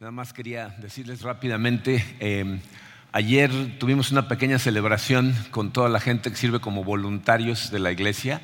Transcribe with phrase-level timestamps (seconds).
[0.00, 2.58] Nada más quería decirles rápidamente, eh,
[3.12, 7.92] ayer tuvimos una pequeña celebración con toda la gente que sirve como voluntarios de la
[7.92, 8.40] iglesia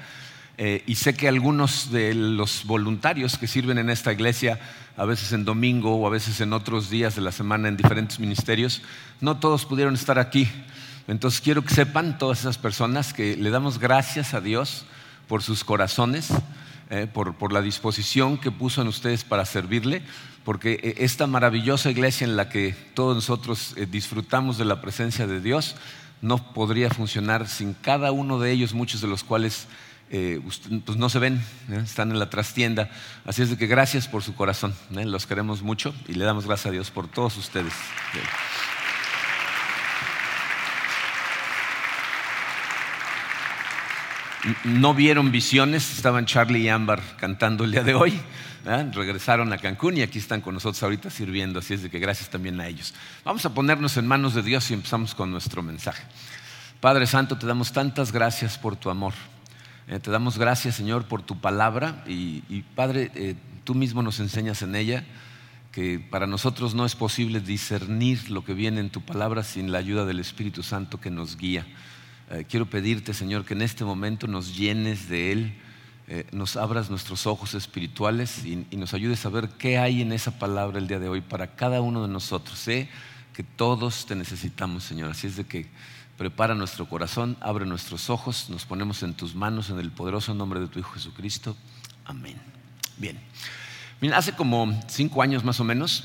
[0.58, 4.60] eh, y sé que algunos de los voluntarios que sirven en esta iglesia,
[4.96, 8.20] a veces en domingo o a veces en otros días de la semana en diferentes
[8.20, 8.80] ministerios,
[9.20, 10.48] no todos pudieron estar aquí.
[11.08, 14.84] Entonces quiero que sepan todas esas personas que le damos gracias a Dios
[15.26, 16.28] por sus corazones,
[16.90, 20.02] eh, por, por la disposición que puso en ustedes para servirle
[20.44, 25.26] porque eh, esta maravillosa iglesia en la que todos nosotros eh, disfrutamos de la presencia
[25.26, 25.76] de Dios
[26.22, 29.66] no podría funcionar sin cada uno de ellos, muchos de los cuales
[30.10, 30.40] eh,
[30.84, 31.40] pues no se ven,
[31.70, 32.90] están en la trastienda.
[33.24, 36.66] Así es de que gracias por su corazón, los queremos mucho y le damos gracias
[36.66, 37.72] a Dios por todos ustedes.
[44.64, 48.18] No vieron visiones, estaban Charlie y Ámbar cantando el día de hoy.
[48.92, 52.30] regresaron a Cancún y aquí están con nosotros ahorita sirviendo, así es de que gracias
[52.30, 52.94] también a ellos.
[53.24, 56.02] Vamos a ponernos en manos de Dios y empezamos con nuestro mensaje.
[56.80, 59.12] Padre Santo, te damos tantas gracias por tu amor.
[59.86, 64.62] Eh, te damos gracias, Señor, por tu palabra y, Padre, eh, tú mismo nos enseñas
[64.62, 65.04] en ella
[65.72, 69.78] que para nosotros no es posible discernir lo que viene en tu palabra sin la
[69.78, 71.66] ayuda del Espíritu Santo que nos guía.
[72.48, 75.54] Quiero pedirte, Señor, que en este momento nos llenes de Él
[76.12, 80.40] eh, nos abras nuestros ojos espirituales y, nos ayudes a ver qué hay en esa
[80.40, 82.58] palabra el día de hoy para cada uno de nosotros.
[82.58, 82.88] Sé
[83.32, 85.12] que todos te necesitamos, Señor.
[85.12, 85.68] Así es de que
[86.18, 90.58] prepara nuestro corazón, abre nuestros ojos, nos ponemos en tus manos en el poderoso nombre
[90.58, 91.56] de tu Hijo Jesucristo.
[92.04, 92.34] Amén.
[92.96, 93.16] Bien.
[94.00, 96.02] Mira, hace como cinco años más o menos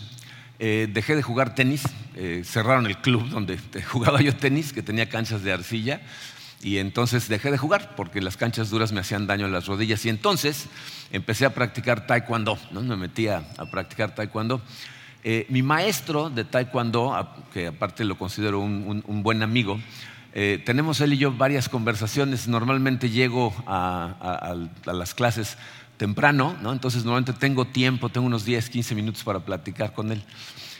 [0.59, 1.81] eh, dejé de jugar tenis,
[2.17, 3.59] eh, cerraron el club donde
[3.91, 6.01] jugaba yo tenis, que tenía canchas de arcilla,
[6.61, 10.05] y entonces dejé de jugar porque las canchas duras me hacían daño en las rodillas.
[10.05, 10.67] Y entonces
[11.11, 14.61] empecé a practicar taekwondo, me metí a, practicar taekwondo.
[15.23, 19.79] Eh, mi maestro de taekwondo, que aparte lo considero un, buen amigo,
[20.33, 22.47] eh, tenemos él y yo varias conversaciones.
[22.47, 25.57] Normalmente llego a, las clases
[25.97, 26.73] temprano, ¿no?
[26.73, 30.23] entonces normalmente tengo tiempo, tengo unos 10, 15 minutos para platicar con él.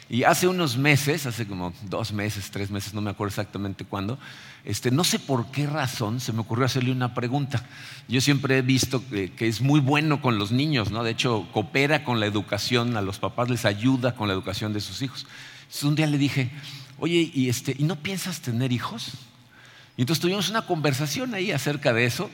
[0.08, 4.20] Y hace unos meses, hace como dos meses, tres meses, no me acuerdo exactamente cuándo,
[4.64, 7.66] este, no sé por qué razón se me ocurrió hacerle una pregunta.
[8.08, 11.04] Yo siempre he visto que, es muy bueno con los niños, ¿no?
[11.04, 14.82] De hecho, coopera con la educación, a los papás les ayuda con la educación de
[14.82, 15.26] sus hijos.
[15.62, 16.52] Entonces un día le dije,
[17.00, 19.14] oye, ¿y, este, ¿y no piensas tener hijos?
[19.98, 22.30] Y entonces tuvimos una conversación ahí acerca de eso.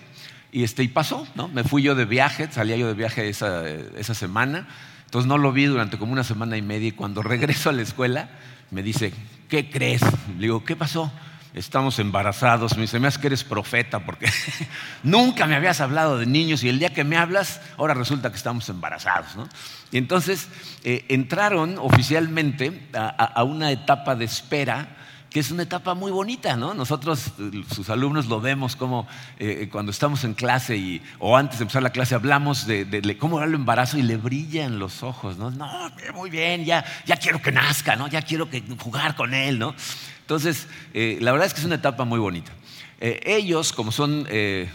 [0.52, 1.48] Y, este, y pasó, ¿no?
[1.48, 4.68] Me fui yo de viaje, salía yo de viaje esa, esa semana
[5.12, 7.82] entonces no lo vi durante como una semana y media y cuando regreso a la
[7.82, 8.30] escuela
[8.70, 9.12] me dice,
[9.50, 10.02] ¿qué crees?
[10.38, 11.12] Le digo, ¿qué pasó?
[11.54, 12.78] Estamos embarazados.
[12.78, 14.32] Me dice, me hace que eres profeta porque
[15.04, 18.38] nunca me habías hablado de niños y el día que me hablas, ahora resulta que
[18.38, 19.36] estamos embarazados.
[19.36, 19.50] ¿no?
[19.92, 20.48] Y entonces
[20.86, 24.96] eh, entraron oficialmente a una etapa de espera
[25.32, 26.74] que es una etapa muy bonita, ¿no?
[26.74, 27.32] Nosotros,
[27.74, 29.08] sus alumnos, lo vemos como
[29.40, 33.38] eh, cuando estamos en clase y, o antes de empezar la clase hablamos de, cómo
[33.38, 35.50] era el embarazo y le brillan los ojos, ¿no?
[35.50, 38.10] No, muy bien, ya, ya quiero que nazca, ¿no?
[38.10, 39.74] Ya quiero que, jugar con él, ¿no?
[40.20, 42.52] Entonces, eh, la verdad es que es una etapa muy bonita.
[43.00, 44.28] Eh, ellos, como son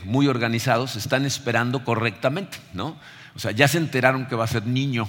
[0.04, 2.96] muy organizados, están esperando correctamente, ¿no?
[3.34, 5.06] O sea, ya se enteraron que va a ser niño.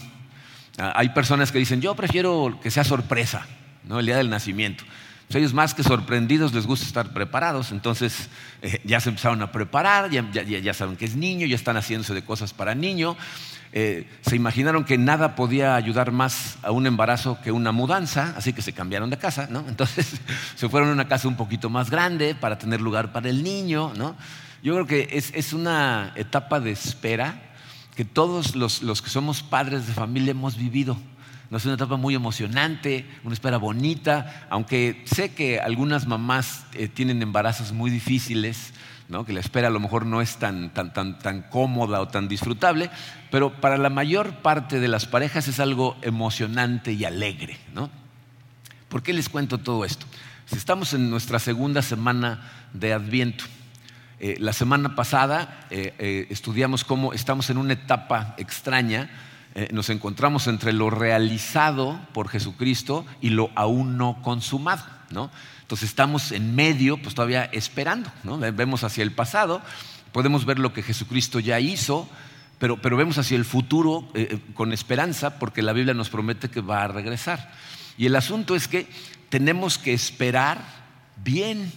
[0.78, 3.48] Ah, hay personas que dicen, yo prefiero que sea sorpresa,
[3.86, 4.00] ¿no?
[4.00, 4.84] El día del nacimiento.
[5.28, 8.30] Pues ellos más que sorprendidos les gusta estar preparados, entonces
[8.62, 12.24] eh, ya se empezaron a preparar, ya, saben que es niño, ya están haciéndose de
[12.24, 13.18] cosas para niño.
[13.74, 18.54] Eh, se imaginaron que nada podía ayudar más a un embarazo que una mudanza, así
[18.54, 19.66] que se cambiaron de casa, ¿no?
[19.68, 20.16] Entonces
[20.56, 23.92] se fueron a una casa un poquito más grande para tener lugar para el niño,
[23.98, 24.16] ¿no?
[24.64, 27.42] Yo creo que es, una etapa de espera
[27.98, 30.98] que todos los que somos padres de familia hemos vivido.
[31.50, 36.90] No es una etapa muy emocionante, una espera bonita, aunque sé que algunas mamás eh,
[36.90, 38.74] tienen embarazos muy difíciles,
[39.26, 42.28] que la espera a lo mejor no es tan, tan, tan, tan cómoda o tan
[42.28, 42.90] disfrutable,
[43.32, 47.58] pero para la mayor parte de las parejas es algo emocionante y alegre.
[47.74, 47.90] ¿no?
[48.90, 50.06] ¿Por qué les cuento todo esto?
[50.52, 53.46] Estamos en nuestra segunda semana de Adviento.
[54.20, 59.10] Eh, la semana pasada eh, estudiamos cómo estamos en una etapa extraña
[59.60, 64.86] eh, nos encontramos entre lo realizado por Jesucristo y lo aún no consumado.
[65.10, 65.32] ¿no?
[65.64, 68.12] Entonces estamos en medio, pues todavía esperando.
[68.24, 68.38] ¿no?
[68.38, 69.64] Vemos hacia el pasado,
[70.12, 72.08] podemos ver lo que Jesucristo ya hizo,
[72.60, 76.52] pero, pero vemos hacia el futuro eh, eh, con esperanza porque la Biblia nos promete
[76.52, 77.52] que va a regresar.
[77.98, 78.88] Y el asunto es que
[79.30, 80.60] tenemos que esperar
[81.24, 81.72] bien.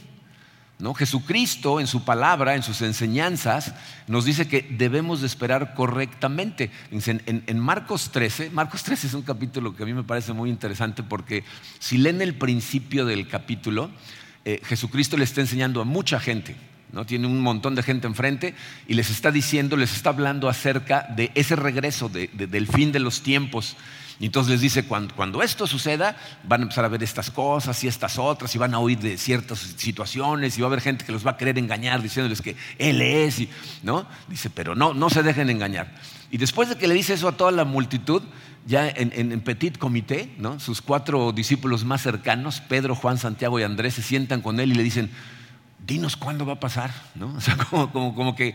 [0.80, 0.94] ¿No?
[0.94, 3.74] Jesucristo en su palabra, en sus enseñanzas,
[4.06, 6.70] nos dice que debemos de esperar correctamente.
[6.90, 11.02] En, Marcos 13, Marcos 13 es un capítulo que a mí me parece muy interesante
[11.02, 11.44] porque
[11.78, 13.90] si leen el principio del capítulo,
[14.44, 16.56] eh, Jesucristo le está enseñando a mucha gente.
[16.92, 17.04] ¿no?
[17.04, 18.54] Tiene un montón de gente enfrente
[18.88, 23.22] y les está diciendo, les está hablando acerca de ese regreso, del fin de los
[23.22, 23.76] tiempos.
[24.20, 26.14] Y entonces les dice, cuando, esto suceda,
[26.44, 29.16] van a empezar a ver estas cosas y estas otras, y van a oír de
[29.16, 32.54] ciertas situaciones, y va a haber gente que los va a querer engañar diciéndoles que
[32.76, 33.40] Él es,
[33.82, 34.06] ¿no?
[34.28, 35.94] Dice, pero no, no se dejen engañar.
[36.30, 38.22] Y después de que le dice eso a toda la multitud,
[38.66, 40.60] ya en, en, petit comité, ¿no?
[40.60, 44.74] sus cuatro discípulos más cercanos, Pedro, Juan, Santiago y Andrés, se sientan con él y
[44.74, 45.10] le dicen,
[45.86, 47.34] dinos cuándo va a pasar, ¿no?
[47.36, 48.54] O sea, como, que,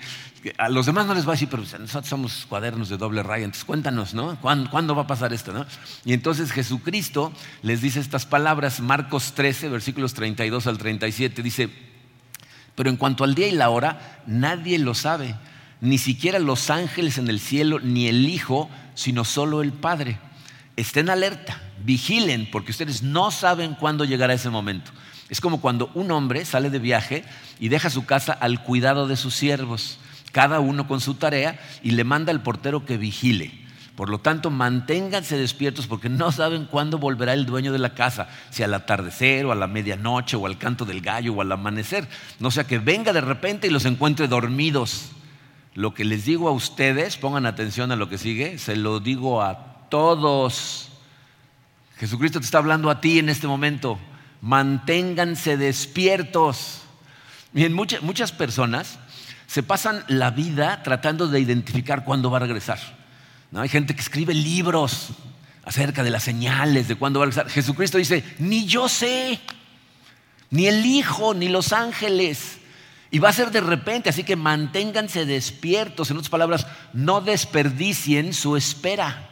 [0.57, 3.45] a los demás no les va a decir, pero nosotros somos cuadernos de doble raya,
[3.45, 4.39] entonces cuéntanos, ¿no?
[4.39, 5.65] ¿Cuándo, va a pasar esto, no?
[6.03, 11.69] Y entonces Jesucristo les dice estas palabras, Marcos 13, versículos 32 al 37, dice,
[12.75, 15.35] pero en cuanto al día y la hora, nadie lo sabe,
[15.81, 20.19] ni siquiera los ángeles en el cielo, ni el Hijo, sino solo el Padre.
[20.77, 24.91] Estén alerta, vigilen, porque ustedes no saben cuándo llegará ese momento.
[25.29, 27.23] Es como cuando un hombre sale de viaje
[27.59, 29.97] y deja su casa al cuidado de sus siervos,
[30.31, 33.65] cada uno con su tarea, y le manda al portero que vigile.
[33.95, 38.27] Por lo tanto, manténganse despiertos porque no saben cuándo volverá el dueño de la casa,
[38.49, 42.07] si al atardecer o a la medianoche o al canto del gallo o al amanecer.
[42.39, 45.11] No sea que venga de repente y los encuentre dormidos.
[45.73, 49.41] Lo que les digo a ustedes, pongan atención a lo que sigue, se lo digo
[49.41, 50.89] a todos.
[51.97, 53.97] Jesucristo te está hablando a ti en este momento
[54.45, 56.81] manténganse despiertos.
[57.51, 58.99] Muchas, muchas personas
[59.47, 62.77] se pasan la vida tratando de identificar cuándo va a regresar.
[63.49, 63.61] ¿No?
[63.61, 65.09] Hay gente que escribe libros
[65.63, 67.49] acerca de las señales de cuándo va a regresar.
[67.49, 69.39] Jesucristo dice, ni yo sé,
[70.51, 72.59] ni el Hijo, ni los ángeles.
[73.09, 76.11] Y va a ser de repente, así que manténganse despiertos.
[76.11, 79.27] En otras palabras, no desperdicien su espera.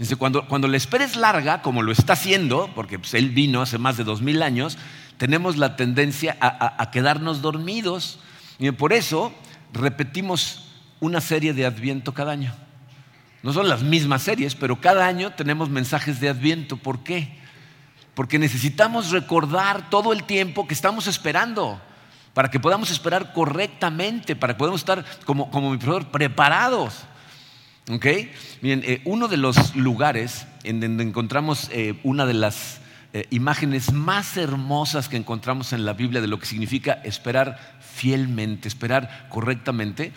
[0.00, 3.60] Dice, cuando, cuando la espera es larga, como lo está haciendo, porque pues, él vino
[3.60, 4.78] hace más de dos mil años,
[5.18, 8.18] tenemos la tendencia a, quedarnos dormidos.
[8.58, 9.30] Y por eso
[9.74, 12.54] repetimos una serie de Adviento cada año.
[13.42, 16.78] No son las mismas series, pero cada año tenemos mensajes de Adviento.
[16.78, 17.36] ¿Por qué?
[18.14, 21.78] Porque necesitamos recordar todo el tiempo que estamos esperando,
[22.32, 27.04] para que podamos esperar correctamente, para que podamos estar, como, como mi profesor, preparados.
[27.88, 28.06] ¿Ok?
[28.60, 32.80] Miren, eh, uno de los lugares en donde encontramos eh, una de las
[33.12, 38.68] eh, imágenes más hermosas que encontramos en la Biblia de lo que significa esperar fielmente,
[38.68, 40.12] esperar correctamente,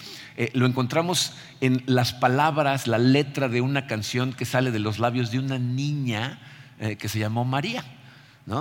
[0.53, 5.31] lo encontramos en las palabras, la letra de una canción que sale de los labios
[5.31, 6.39] de una niña
[6.79, 7.83] que se llamó María.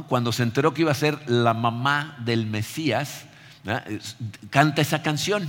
[0.09, 3.27] Cuando se enteró que iba a ser la mamá del Mesías,
[4.51, 5.47] canta esa canción.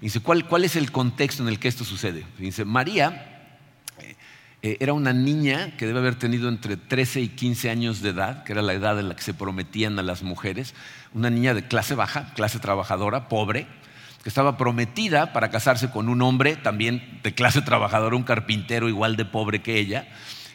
[0.00, 2.24] Dice, ¿cuál, ¿cuál es el contexto en el que esto sucede?
[2.38, 3.50] Dice, María
[3.98, 4.16] eh,
[4.62, 8.44] eh, era una niña que debe haber tenido entre 13 y 15 años de edad,
[8.44, 10.74] que era la edad en la que se prometían a las mujeres,
[11.12, 13.66] una niña de clase baja, clase trabajadora, pobre,
[14.22, 19.16] que estaba prometida para casarse con un hombre también de clase trabajadora, un carpintero igual
[19.16, 20.08] de pobre que ella.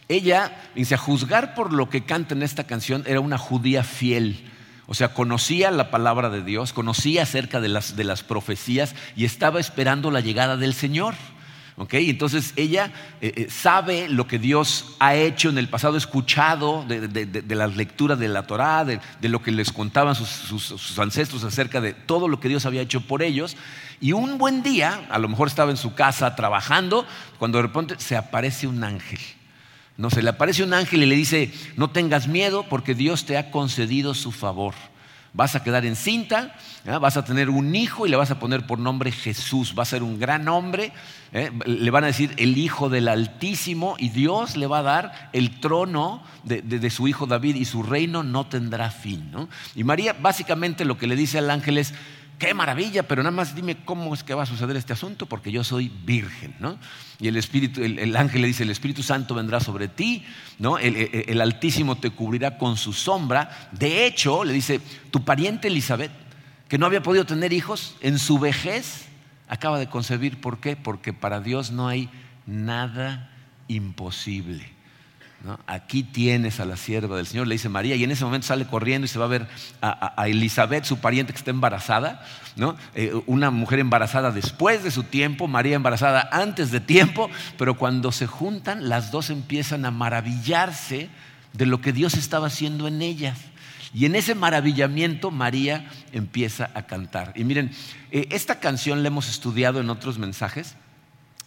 [0.07, 4.43] Ella, dice, a juzgar por lo que canta en esta canción, era una judía fiel,
[4.87, 9.25] o sea, conocía la palabra de Dios, conocía acerca de las, de las profecías y
[9.25, 11.15] estaba esperando la llegada del Señor.
[11.77, 12.09] ¿Okay?
[12.09, 17.09] Entonces ella eh, eh, sabe lo que Dios ha hecho en el pasado, escuchado de,
[17.09, 21.81] de, las lecturas de la Torá, de, lo que les contaban sus, sus, ancestros acerca
[21.81, 23.57] de todo lo que Dios había hecho por ellos.
[23.99, 27.05] Y un buen día, a lo mejor estaba en su casa trabajando,
[27.39, 29.19] cuando de repente se aparece un ángel.
[29.97, 33.37] No, se le aparece un ángel y le dice, no tengas miedo porque Dios te
[33.37, 34.73] ha concedido su favor.
[35.31, 38.79] Vas a quedar encinta, vas a tener un hijo y le vas a poner por
[38.79, 39.73] nombre Jesús.
[39.77, 40.93] Va a ser un gran hombre.
[41.33, 41.51] ¿eh?
[41.65, 45.59] Le van a decir el Hijo del Altísimo y Dios le va a dar el
[45.59, 49.29] trono de, su hijo David y su reino no tendrá fin.
[49.75, 51.93] Y María básicamente lo que le dice al ángel es,
[52.37, 55.51] qué maravilla, pero nada más dime cómo es que va a suceder este asunto, porque
[55.51, 56.77] yo soy virgen, ¿no?
[57.19, 60.25] Y el Espíritu, el, ángel le dice, el Espíritu Santo vendrá sobre ti,
[60.59, 60.77] ¿no?
[60.77, 63.69] El, Altísimo te cubrirá con su sombra.
[63.71, 66.11] De hecho, le dice, tu pariente Elizabeth,
[66.67, 69.05] que no había podido tener hijos, en su vejez
[69.47, 70.41] acaba de concebir.
[70.41, 70.75] ¿Por qué?
[70.75, 72.09] Porque para Dios no hay
[72.45, 73.31] nada
[73.67, 74.74] imposible.
[75.67, 78.65] Aquí tienes a la sierva del Señor, le dice María, y en ese momento sale
[78.65, 79.47] corriendo y se va a ver
[79.81, 82.25] a, Elizabeth, su pariente que está embarazada,
[82.95, 88.11] eh, una mujer embarazada después de su tiempo, María embarazada antes de tiempo, pero cuando
[88.11, 91.09] se juntan, las dos empiezan a maravillarse
[91.53, 93.37] de lo que Dios estaba haciendo en ellas.
[93.93, 97.31] Y en ese maravillamiento María empieza a cantar.
[97.35, 97.71] Y miren,
[98.11, 100.75] eh, esta canción la hemos estudiado en otros mensajes,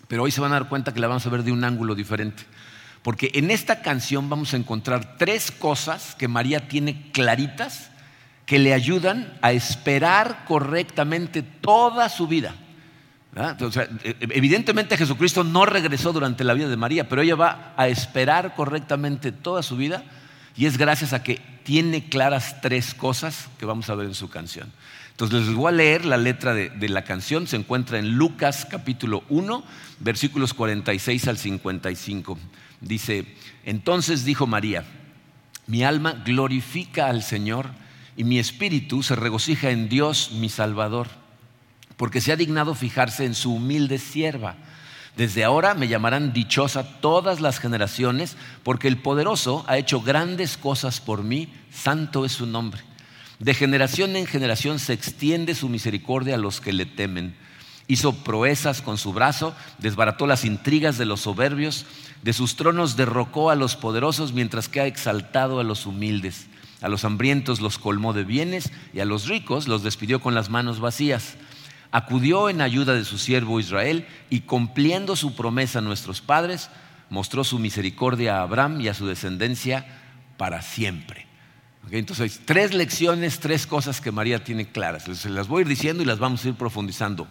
[0.09, 1.95] pero hoy se van a dar cuenta que la vamos a ver de un ángulo
[1.95, 2.45] diferente.
[3.03, 7.91] Porque en esta canción vamos a encontrar tres cosas que María tiene claritas
[8.49, 12.55] que le ayudan a esperar correctamente toda su vida.
[13.37, 18.55] E, evidentemente Jesucristo no regresó durante la vida de María, pero ella va a esperar
[18.55, 20.03] correctamente toda su vida
[20.57, 24.31] y es gracias a que tiene claras tres cosas que vamos a ver en su
[24.31, 24.73] canción.
[25.11, 28.67] Entonces les voy a leer la letra de, de la canción, se encuentra en Lucas
[28.69, 29.63] capítulo 1,
[30.01, 32.39] versículos 46 al 55.
[32.81, 34.85] Dice, entonces dijo María,
[35.67, 37.71] mi alma glorifica al Señor
[38.17, 41.09] y mi espíritu se regocija en Dios mi Salvador,
[41.97, 44.57] porque se ha dignado fijarse en su humilde sierva.
[45.17, 51.01] Desde ahora me llamarán dichosa todas las generaciones, porque el poderoso ha hecho grandes cosas
[51.01, 52.81] por mí, santo es su nombre.
[53.41, 57.37] De generación en generación se extiende su misericordia a los que le temen.
[57.89, 61.87] Hizo proezas con su brazo, desbarató las intrigas de los soberbios,
[62.23, 66.49] de sus tronos derrocó a los poderosos mientras que ha exaltado a los humildes.
[66.83, 70.51] A los hambrientos los colmó de bienes y a los ricos los despidió con las
[70.51, 71.37] manos vacías.
[71.91, 76.69] Acudió en ayuda de su siervo Israel y cumpliendo su promesa a nuestros padres,
[77.09, 79.87] mostró su misericordia a Abraham y a su descendencia
[80.37, 81.28] para siempre.
[81.91, 85.05] Entonces, tres lecciones, tres cosas que María tiene claras.
[85.05, 87.27] Se las voy a ir diciendo y las vamos a ir profundizando.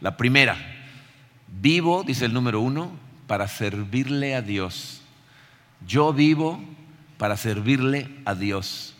[0.00, 0.56] La primera,
[1.48, 2.92] vivo, dice el número uno,
[3.26, 5.00] para servirle a Dios.
[5.86, 6.62] Yo vivo
[7.18, 8.94] para servirle a Dios.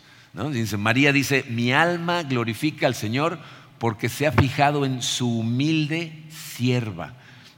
[0.51, 3.39] Dice, María dice, mi alma glorifica al Señor
[3.77, 7.13] porque se ha fijado en su humilde sierva.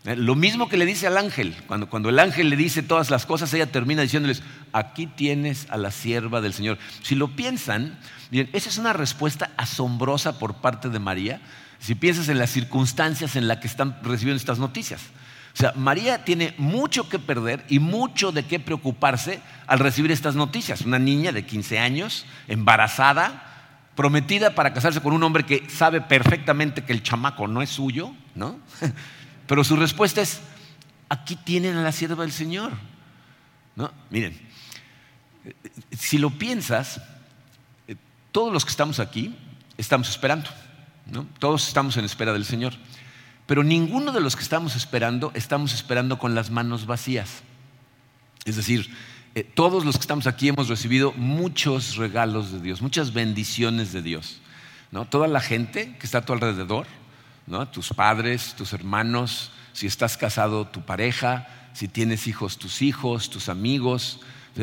[0.05, 3.09] Eh, lo mismo que le dice al ángel, cuando, cuando el ángel le dice todas
[3.09, 6.77] las cosas, ella termina diciéndoles, aquí tienes a la sierva del Señor.
[7.01, 7.97] Si lo piensan,
[8.29, 11.41] bien, esa es una respuesta asombrosa por parte de María,
[11.79, 15.01] si piensas en las circunstancias en las que están recibiendo estas noticias.
[15.53, 20.35] O sea, María tiene mucho que perder y mucho de qué preocuparse al recibir estas
[20.35, 20.81] noticias.
[20.81, 23.53] Una niña de 15 años, embarazada,
[23.95, 28.12] prometida para casarse con un hombre que sabe perfectamente que el chamaco no es suyo,
[28.35, 28.59] ¿no?
[29.47, 30.41] Pero su respuesta es,
[31.09, 32.71] aquí tienen a la sierva del Señor.
[33.75, 33.91] ¿No?
[34.09, 34.39] Miren,
[35.91, 37.01] si lo piensas,
[38.31, 39.35] todos los que estamos aquí
[39.77, 40.49] estamos esperando,
[41.05, 41.27] ¿no?
[41.39, 42.73] Todos estamos en espera del Señor.
[43.45, 47.43] Pero ninguno de los que estamos esperando estamos esperando con las manos vacías.
[48.45, 48.89] Es decir,
[49.35, 54.01] eh, todos los que estamos aquí hemos recibido muchos regalos de Dios, muchas bendiciones de
[54.01, 54.41] Dios.
[54.91, 55.05] ¿no?
[55.05, 56.87] Toda la gente que está a tu alrededor,
[57.71, 63.49] tus padres, tus hermanos, si estás casado, tu pareja, si tienes hijos, tus hijos, tus
[63.49, 64.21] amigos,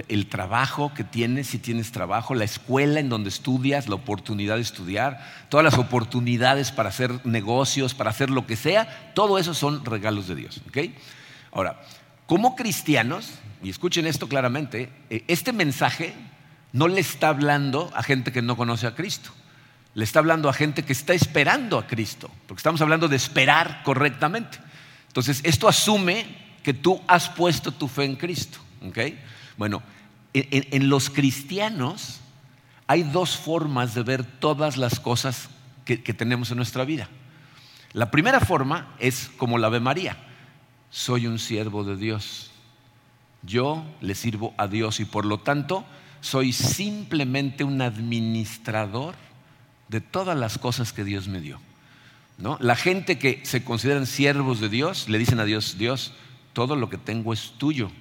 [0.08, 4.62] el trabajo que tienes, si tienes trabajo, la escuela en donde estudias, la oportunidad de
[4.62, 5.20] estudiar,
[5.50, 10.28] todas las oportunidades para hacer negocios, para hacer lo que sea, todo eso son regalos
[10.28, 10.62] de Dios.
[11.52, 11.82] Ahora,
[12.26, 16.14] como cristianos, y escuchen esto claramente, eh, este mensaje
[16.72, 19.30] no le está hablando a gente que no conoce a Cristo,
[19.94, 23.82] le está hablando a gente que está esperando a Cristo, porque estamos hablando de esperar
[23.84, 24.58] correctamente.
[25.08, 26.24] Entonces, esto asume
[26.62, 28.58] que tú has puesto tu fe en Cristo.
[28.86, 29.20] ¿okay?
[29.56, 29.82] Bueno,
[30.32, 32.20] en, los cristianos
[32.86, 35.50] hay dos formas de ver todas las cosas
[35.84, 37.08] que, tenemos en nuestra vida.
[37.92, 40.16] La primera forma es como la ve María.
[40.90, 42.50] Soy un siervo de Dios.
[43.42, 45.84] Yo le sirvo a Dios y por lo tanto
[46.20, 49.14] soy simplemente un administrador
[49.92, 51.60] de todas las cosas que Dios me dio.
[52.38, 52.58] ¿no?
[52.60, 56.12] La gente que se consideran siervos de Dios le dicen a Dios, Dios,
[56.52, 57.92] todo lo que tengo es tuyo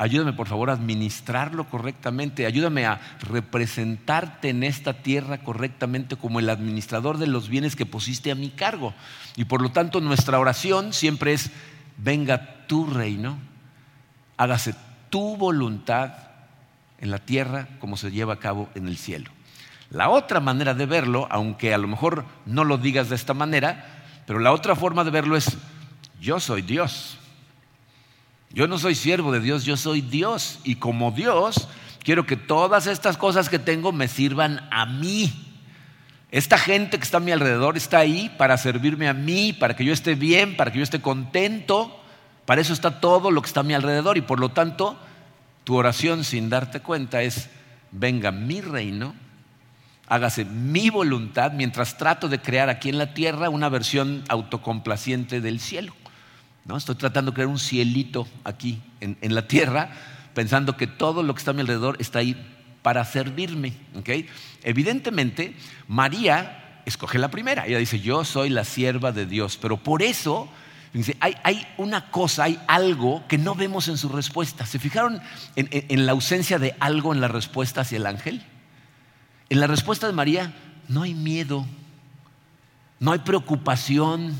[0.00, 2.46] Ayúdame por favor a administrarlo correctamente.
[2.46, 8.30] Ayúdame a representarte en esta tierra correctamente como el administrador de los bienes que pusiste
[8.30, 8.94] a mi cargo.
[9.36, 11.50] Y por lo tanto nuestra oración siempre es,
[11.98, 13.36] venga tu reino,
[14.38, 14.74] hágase
[15.10, 16.14] tu voluntad
[16.98, 19.30] en la tierra como se lleva a cabo en el cielo.
[19.90, 24.02] La otra manera de verlo, aunque a lo mejor no lo digas de esta manera,
[24.26, 25.56] pero la otra forma de verlo es,
[26.20, 27.18] yo soy Dios.
[28.52, 30.60] Yo no soy siervo de Dios, yo soy Dios.
[30.64, 31.68] Y como Dios,
[32.04, 35.32] quiero que todas estas cosas que tengo me sirvan a mí.
[36.30, 39.84] Esta gente que está a mi alrededor está ahí para servirme a mí, para que
[39.84, 42.00] yo esté bien, para que yo esté contento.
[42.44, 44.16] Para eso está todo lo que está a mi alrededor.
[44.16, 44.96] Y por lo tanto,
[45.64, 47.48] tu oración sin darte cuenta es,
[47.90, 49.14] venga mi reino,
[50.10, 55.60] hágase mi voluntad mientras trato de crear aquí en la tierra una versión autocomplaciente del
[55.60, 55.94] cielo.
[56.76, 59.90] Estoy tratando de crear un cielito aquí en, la tierra,
[60.34, 62.36] pensando que todo lo que está a mi alrededor está ahí
[62.82, 63.72] para servirme.
[64.62, 65.56] Evidentemente,
[65.88, 67.66] María escoge la primera.
[67.66, 69.58] Ella dice, yo soy la sierva de Dios.
[69.60, 70.48] Pero por eso,
[71.20, 74.66] hay, una cosa, hay algo que no vemos en su respuesta.
[74.66, 75.20] ¿Se fijaron
[75.56, 78.44] en la ausencia de algo en la respuesta hacia el ángel?
[79.50, 80.54] En la respuesta de María
[80.86, 81.66] no hay miedo,
[83.00, 84.32] no hay preocupación.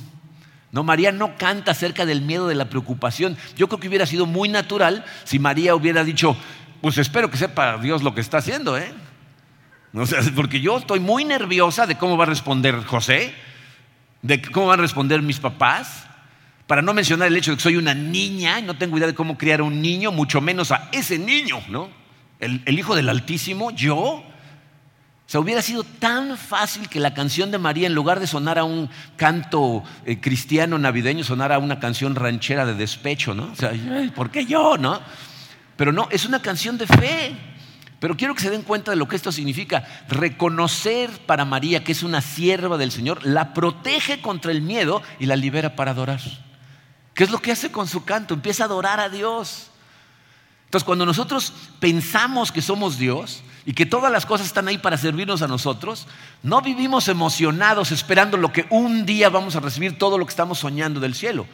[0.71, 3.37] No, María no canta acerca del miedo, de la preocupación.
[3.57, 6.37] Yo creo que hubiera sido muy natural si María hubiera dicho,
[6.81, 8.95] pues espero que sepa Dios lo que está haciendo, ¿eh?
[10.37, 13.35] porque yo estoy muy nerviosa de cómo va a responder José,
[14.23, 16.07] de cómo van a responder mis papás,
[16.69, 19.15] para no mencionar el hecho de que soy una niña y no tengo idea de
[19.15, 21.91] cómo criar a un niño, mucho menos a ese niño, ¿no?
[22.39, 24.30] el hijo del Altísimo, yo.
[25.31, 28.59] O sea, hubiera sido tan fácil que la canción de María, en lugar de sonar
[28.59, 33.45] a un canto eh, cristiano navideño, sonara a una canción ranchera de despecho, ¿no?
[33.53, 33.73] O sea,
[34.17, 35.01] ¿por qué yo, no?
[35.77, 37.37] Pero no, es una canción de fe.
[38.01, 39.87] Pero quiero que se den cuenta de lo que esto significa.
[40.09, 45.27] Reconocer para María que es una sierva del Señor, la protege contra el miedo y
[45.27, 46.19] la libera para adorar.
[47.15, 48.35] ¿Qué es lo que hace con su canto?
[48.35, 49.71] Empieza a adorar a Dios.
[50.65, 54.99] Entonces, cuando nosotros pensamos que somos Dios, y que todas las cosas están ahí para
[54.99, 56.09] servirnos a nosotros,
[56.43, 60.59] no vivimos emocionados esperando lo que un día vamos a recibir todo lo que estamos
[60.59, 61.47] soñando del cielo.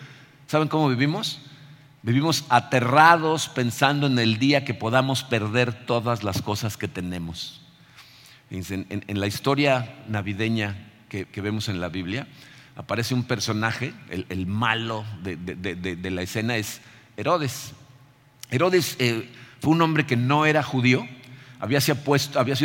[0.46, 1.40] ¿Saben cómo vivimos?
[2.00, 7.61] Vivimos aterrados pensando en el día que podamos perder todas las cosas que tenemos.
[8.49, 10.75] En, la historia navideña
[11.11, 12.28] que, vemos en la Biblia,
[12.76, 16.80] aparece un personaje, el, malo de, la escena es
[17.18, 17.75] Herodes.
[18.50, 19.30] Herodes eh,
[19.61, 21.06] fue un hombre que no era judío,
[21.60, 21.96] había sido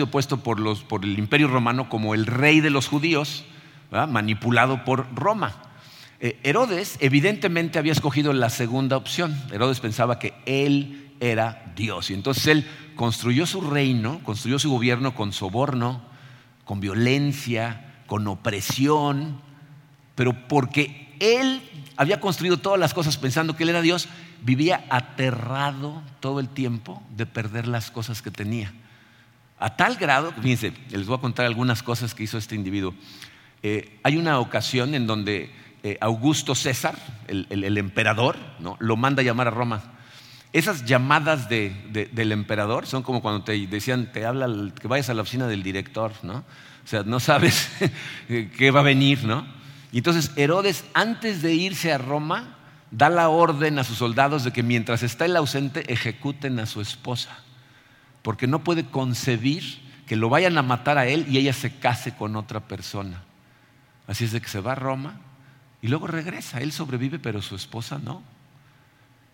[0.08, 3.46] puesto, por, el imperio romano como el rey de los judíos,
[3.92, 5.56] manipulado por Roma.
[6.20, 9.36] Eh, Herodes evidentemente había escogido la segunda opción.
[9.52, 12.12] Herodes pensaba que él era Dios.
[12.12, 16.02] Y entonces él construyó su reino, construyó su gobierno con soborno,
[16.64, 19.42] con violencia, con opresión,
[20.16, 21.62] pero porque él
[21.98, 24.08] había construido todas las cosas pensando que él era Dios,
[24.44, 28.74] vivía aterrado todo el tiempo de perder las cosas que tenía.
[29.62, 32.96] A tal grado, fíjense, les voy a contar algunas cosas que hizo este individuo.
[33.62, 36.96] Eh, hay una ocasión en donde eh, Augusto César,
[37.28, 38.76] el, emperador, ¿no?
[38.80, 39.84] lo manda a llamar a Roma.
[40.52, 44.48] Esas llamadas del emperador son como cuando te decían, te habla
[44.80, 46.44] que vayas a la oficina del director, ¿no?
[46.84, 47.70] O sea, no sabes
[48.28, 49.46] qué va a venir, ¿no?
[49.92, 52.58] Y entonces Herodes, antes de irse a Roma,
[52.90, 56.82] da la orden a sus soldados de que mientras está el ausente ejecuten a su
[56.82, 57.38] esposa,
[58.22, 62.14] porque no puede concebir que lo vayan a matar a él y ella se case
[62.16, 63.24] con otra persona.
[64.08, 65.22] Así es de que se va a Roma
[65.82, 66.60] y luego regresa.
[66.60, 68.22] Él sobrevive, pero su esposa no.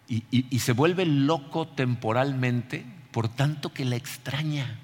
[0.07, 4.79] Y, se vuelve loco temporalmente por tanto que la extraña.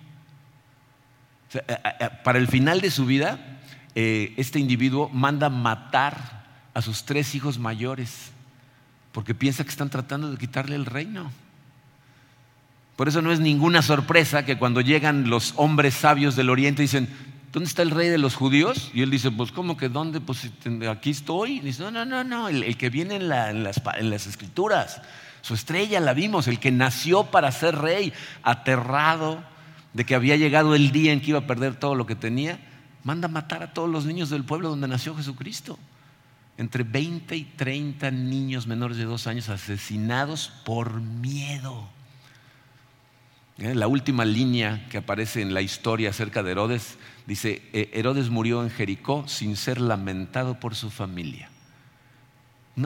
[2.24, 3.60] para el final de su vida,
[3.96, 8.32] eh, este individuo manda matar a sus tres hijos mayores
[9.12, 11.32] porque piensa que están tratando de quitarle el reino.
[12.96, 17.10] Por eso no es ninguna sorpresa que cuando llegan los hombres sabios del oriente dicen,
[17.52, 18.92] ¿dónde está el rey de los judíos?
[18.94, 20.22] Y él dice, pues ¿cómo que dónde?
[20.22, 20.50] Pues
[20.90, 21.58] aquí estoy.
[21.58, 25.02] Y dice, no, no, no, no, el, que viene en, las, en las escrituras,
[25.42, 29.44] su estrella la vimos, el que nació para ser rey, aterrado
[29.94, 32.60] de que había llegado el día en que iba a perder todo lo que tenía,
[33.04, 35.78] manda matar a todos los niños del pueblo donde nació Jesucristo
[36.58, 41.90] entre 20 y 30 niños menores de dos años asesinados por miedo.
[43.58, 43.76] ¿Eh?
[43.76, 48.64] La última línea que aparece en la historia acerca de Herodes dice, eh, Herodes murió
[48.64, 51.50] en Jericó sin ser lamentado por su familia.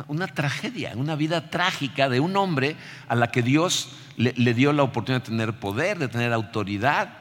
[0.08, 2.76] Una, tragedia, una vida trágica de un hombre
[3.08, 7.14] a la que Dios le dio la oportunidad de tener poder, de tener autoridad.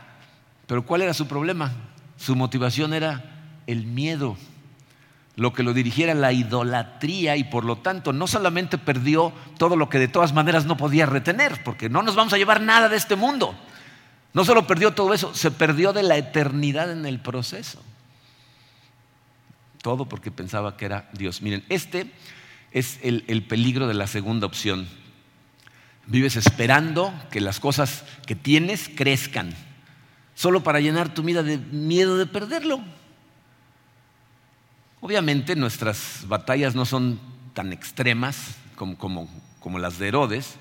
[0.67, 1.73] Pero ¿cuál era su problema?
[2.17, 4.37] Su motivación era el miedo
[5.37, 9.91] lo que lo dirigiera la idolatría y por lo tanto no solamente perdió todo lo
[9.91, 12.97] que de todas maneras no podía retener, porque no nos vamos a llevar nada de
[12.97, 13.55] este mundo.
[14.33, 17.83] No solo perdió todo eso, se perdió de la eternidad en el proceso.
[19.83, 21.43] Todo porque pensaba que era Dios.
[21.43, 22.11] Miren, este
[22.73, 24.89] es el, el peligro de la segunda opción.
[26.07, 29.55] Vives esperando que las cosas que tienes crezcan,
[30.35, 32.81] solo para llenar tu vida de miedo de perderlo.
[35.01, 37.21] Obviamente nuestras batallas no son
[37.55, 39.29] tan extremas como,
[39.79, 40.55] las de Herodes,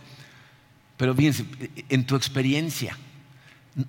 [0.98, 1.45] pero fíjense,
[1.89, 2.98] en tu experiencia,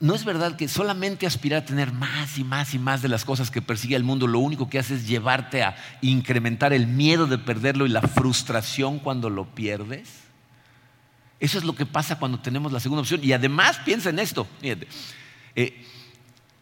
[0.00, 3.24] ¿no es verdad que solamente aspirar a tener más y más y más de las
[3.24, 7.26] cosas que persigue el mundo, lo único que hace es llevarte a incrementar el miedo
[7.26, 10.08] de perderlo y la frustración cuando lo pierdes?
[11.38, 13.20] Eso es lo que pasa cuando tenemos la segunda opción.
[13.22, 15.84] Y además piensa en esto, eh,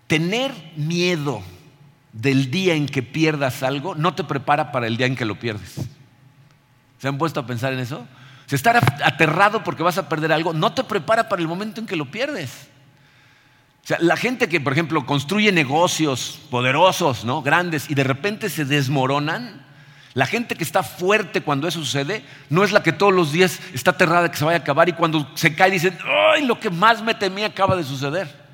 [0.06, 1.42] tener miedo
[2.14, 5.38] del día en que pierdas algo no te prepara para el día en que lo
[5.38, 5.74] pierdes.
[6.98, 8.06] ¿Se han puesto a pensar en eso?
[8.46, 11.86] Si estar aterrado porque vas a perder algo no te prepara para el momento en
[11.86, 12.68] que lo pierdes.
[13.82, 17.42] O sea, la gente que, por ejemplo, construye negocios poderosos, ¿no?
[17.42, 19.66] grandes, y de repente se desmoronan,
[20.14, 23.60] la gente que está fuerte cuando eso sucede, no es la que todos los días
[23.74, 25.98] está aterrada de que se vaya a acabar y cuando se cae dicen,
[26.32, 28.44] ¡ay, lo que más me temía acaba de suceder!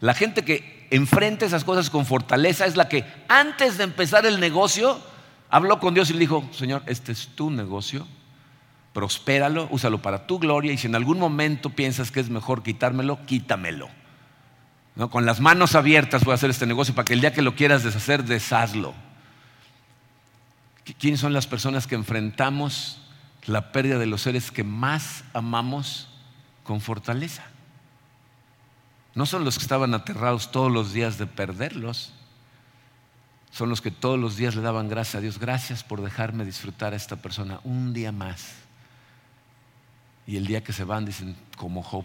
[0.00, 4.40] La gente que enfrenta esas cosas con fortaleza es la que antes de empezar el
[4.40, 5.00] negocio
[5.48, 8.06] habló con Dios y le dijo, Señor, este es tu negocio,
[8.92, 13.24] prospéralo, úsalo para tu gloria y si en algún momento piensas que es mejor quitármelo,
[13.24, 13.88] quítamelo.
[15.10, 17.54] Con las manos abiertas voy a hacer este negocio para que el día que lo
[17.54, 18.92] quieras deshacer, deshazlo.
[20.98, 23.00] ¿Quiénes son las personas que enfrentamos
[23.46, 26.08] la pérdida de los seres que más amamos
[26.64, 27.49] con fortaleza?
[29.14, 32.12] No son los que estaban aterrados todos los días de perderlos,
[33.50, 35.38] son los que todos los días le daban gracias a Dios.
[35.38, 38.52] Gracias por dejarme disfrutar a esta persona un día más.
[40.26, 42.04] Y el día que se van dicen, como Job,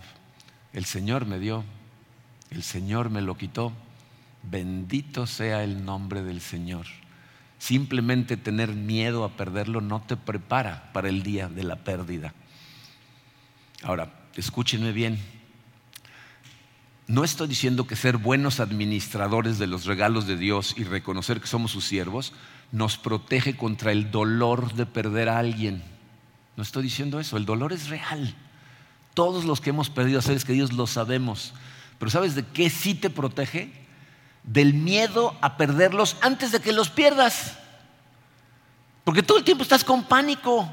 [0.74, 1.64] el Señor me dio,
[2.50, 3.72] el Señor me lo quitó,
[4.42, 6.88] bendito sea el nombre del Señor.
[7.60, 12.34] Simplemente tener miedo a perderlo no te prepara para el día de la pérdida.
[13.84, 15.20] Ahora, escúchenme bien.
[17.08, 21.48] No estoy diciendo que ser buenos administradores de los regalos de Dios y reconocer que
[21.48, 22.34] somos sus siervos
[22.72, 25.84] nos protege contra el dolor de perder a alguien.
[26.58, 28.34] No estoy diciendo eso, el dolor es real.
[29.14, 31.54] Todos los que hemos perdido a seres queridos lo sabemos.
[32.00, 33.72] Pero ¿sabes de qué sí te protege?
[34.44, 37.58] Del miedo a perderlos antes de que los pierdas.
[39.04, 40.70] Porque todo el tiempo estás con pánico.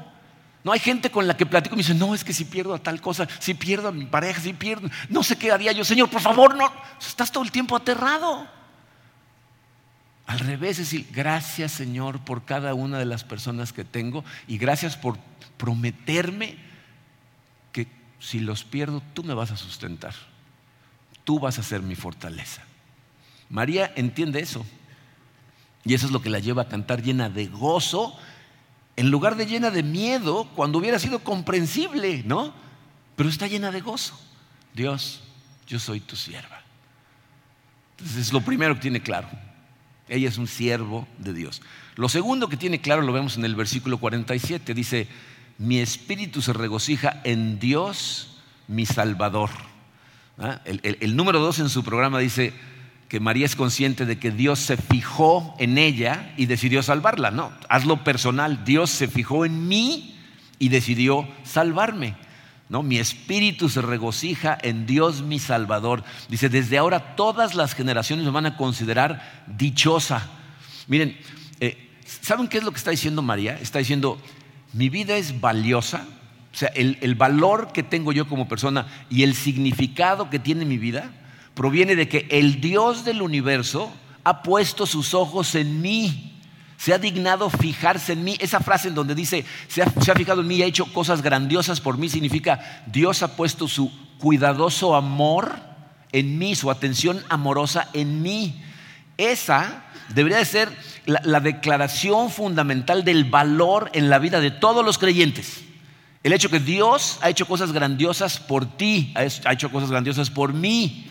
[0.63, 2.73] No hay gente con la que platico y me dice, no, es que si pierdo
[2.73, 5.83] a tal cosa, si pierdo a mi pareja, si pierdo, no sé qué haría yo,
[5.83, 6.71] Señor, por favor, no.
[6.99, 8.47] Estás todo el tiempo aterrado.
[10.25, 14.57] Al revés, es decir, gracias Señor por cada una de las personas que tengo y
[14.57, 15.17] gracias por
[15.57, 16.57] prometerme
[17.73, 17.87] que
[18.19, 20.13] si los pierdo, tú me vas a sustentar.
[21.25, 22.61] Tú vas a ser mi fortaleza.
[23.49, 24.65] María entiende eso.
[25.83, 28.17] Y eso es lo que la lleva a cantar llena de gozo
[28.95, 32.53] en lugar de llena de miedo, cuando hubiera sido comprensible, ¿no?
[33.15, 34.19] Pero está llena de gozo.
[34.73, 35.21] Dios,
[35.67, 36.61] yo soy tu sierva.
[37.91, 39.29] Entonces es lo primero que tiene claro.
[40.07, 41.61] Ella es un siervo de Dios.
[41.95, 44.73] Lo segundo que tiene claro lo vemos en el versículo 47.
[44.73, 45.07] Dice,
[45.57, 49.49] mi espíritu se regocija en Dios, mi Salvador.
[50.39, 50.61] ¿Ah?
[50.65, 52.53] el número dos en su programa dice,
[53.13, 57.29] que María es consciente de que Dios se fijó en ella y decidió salvarla.
[57.29, 58.65] No, hazlo personal.
[58.65, 60.17] Dios se fijó en mí
[60.57, 62.15] y decidió salvarme.
[62.69, 62.81] ¿No?
[62.81, 66.03] Mi espíritu se regocija en Dios mi Salvador.
[66.27, 70.31] Dice, desde ahora todas las generaciones me van a considerar dichosa.
[70.87, 71.15] Miren,
[71.59, 73.59] eh, ¿saben qué es lo que está diciendo María?
[73.61, 74.19] Está diciendo,
[74.73, 76.07] mi vida es valiosa.
[76.51, 80.79] O sea, el valor que tengo yo como persona y el significado que tiene mi
[80.79, 81.11] vida
[81.53, 83.91] proviene de que el Dios del universo
[84.23, 86.39] ha puesto sus ojos en mí,
[86.77, 88.35] se ha dignado fijarse en mí.
[88.39, 91.79] Esa frase en donde dice, se ha, fijado en mí y ha hecho cosas grandiosas
[91.79, 95.55] por mí, significa Dios ha puesto su cuidadoso amor
[96.11, 98.61] en mí, su atención amorosa en mí.
[99.17, 100.69] Esa debería de ser
[101.05, 105.63] la, la declaración fundamental del valor en la vida de todos los creyentes.
[106.23, 110.53] El hecho que Dios ha hecho cosas grandiosas por ti, ha hecho cosas grandiosas por
[110.53, 111.09] mí.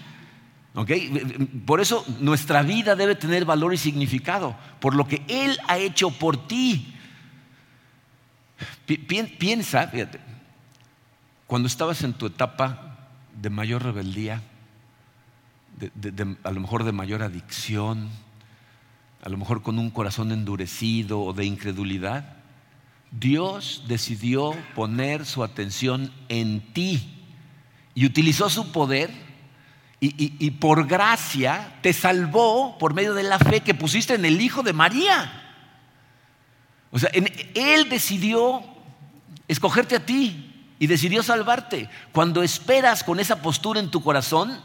[1.67, 6.11] Por eso nuestra vida debe tener valor y significado, por lo que Él ha hecho
[6.11, 6.95] por ti.
[9.39, 10.21] Piensa, fíjate,
[11.47, 12.97] cuando estabas en tu etapa
[13.39, 14.43] de mayor rebeldía,
[16.45, 18.09] a lo mejor de mayor adicción,
[19.23, 22.37] a lo mejor con un corazón endurecido o de incredulidad,
[23.11, 27.23] Dios decidió poner su atención en ti
[27.95, 29.11] y utilizó su poder
[30.05, 34.65] y, por gracia te salvó por medio de la fe que pusiste en el Hijo
[34.65, 35.31] de María.
[36.91, 38.65] O sea, Él decidió
[39.47, 41.89] escogerte a ti y decidió salvarte.
[42.11, 44.61] Cuando esperas con esa postura en tu corazón,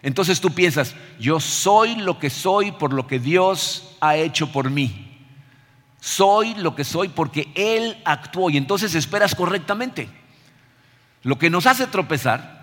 [0.00, 4.70] entonces tú piensas, yo soy lo que soy por lo que Dios ha hecho por
[4.70, 5.26] mí.
[6.00, 10.08] Soy lo que soy porque Él actuó y entonces esperas correctamente.
[11.22, 12.59] Lo que nos hace tropezar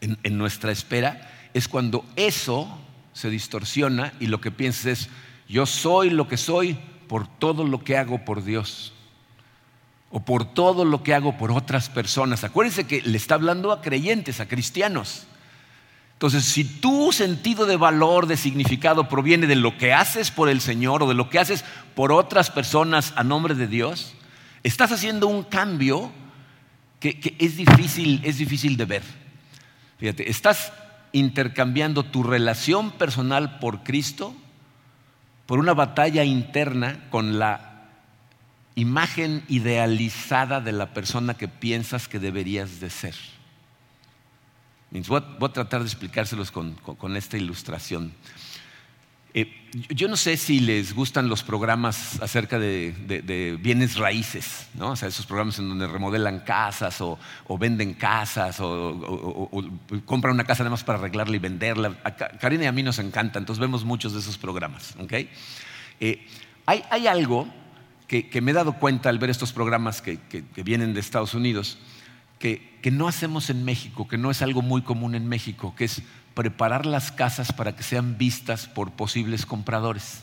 [0.00, 2.68] en, nuestra espera es cuando eso
[3.12, 5.08] se distorsiona y lo que piensas es,
[5.48, 6.78] yo soy lo que soy
[7.08, 8.92] por todo lo que hago por Dios
[10.10, 12.44] o por todo lo que hago por otras personas.
[12.44, 15.26] Acuérdense que le está hablando a creyentes, a cristianos.
[16.12, 20.62] Entonces, si tu sentido de valor, de significado proviene de lo que haces por el
[20.62, 24.14] Señor o de lo que haces por otras personas a nombre de Dios,
[24.62, 26.10] estás haciendo un cambio
[27.00, 29.02] que, es, difícil, es difícil de ver.
[29.98, 30.72] Fíjate, estás
[31.12, 34.34] intercambiando tu relación personal por Cristo
[35.46, 37.88] por una batalla interna con la
[38.74, 43.14] imagen idealizada de la persona que piensas que deberías de ser.
[44.90, 46.76] Voy a, tratar de explicárselos con,
[47.16, 48.12] esta ilustración.
[49.38, 49.52] Eh,
[49.90, 54.92] yo no sé si les gustan los programas acerca de, bienes raíces, ¿no?
[54.92, 57.18] o sea, esos programas en donde remodelan casas o,
[57.58, 59.50] venden casas o,
[60.06, 61.98] compran una casa nada más para arreglarla y venderla.
[62.02, 64.94] A Karina y a mí nos encanta, entonces vemos muchos de esos programas.
[66.00, 66.26] Eh,
[66.64, 67.46] hay, algo
[68.08, 70.18] que, me he dado cuenta al ver estos programas que
[70.64, 71.76] vienen de Estados Unidos,
[72.38, 76.02] que, no hacemos en México, que no es algo muy común en México, que es
[76.36, 80.22] preparar las casas para que sean vistas por posibles compradores.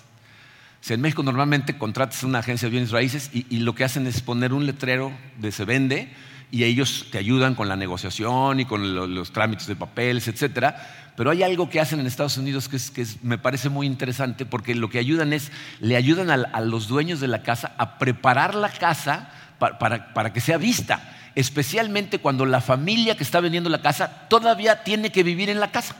[0.87, 4.53] en México normalmente contratas una agencia de bienes raíces y, lo que hacen es poner
[4.53, 6.13] un letrero de se vende
[6.51, 11.11] y ellos te ayudan con la negociación y con los trámites de papeles, etcétera.
[11.17, 14.91] Pero hay algo que hacen en Estados Unidos que, me parece muy interesante porque lo
[14.91, 19.31] que ayudan es, le ayudan a, los dueños de la casa a preparar la casa
[19.57, 21.01] para que sea vista
[21.35, 25.71] especialmente cuando la familia que está vendiendo la casa todavía tiene que vivir en la
[25.71, 25.95] casa.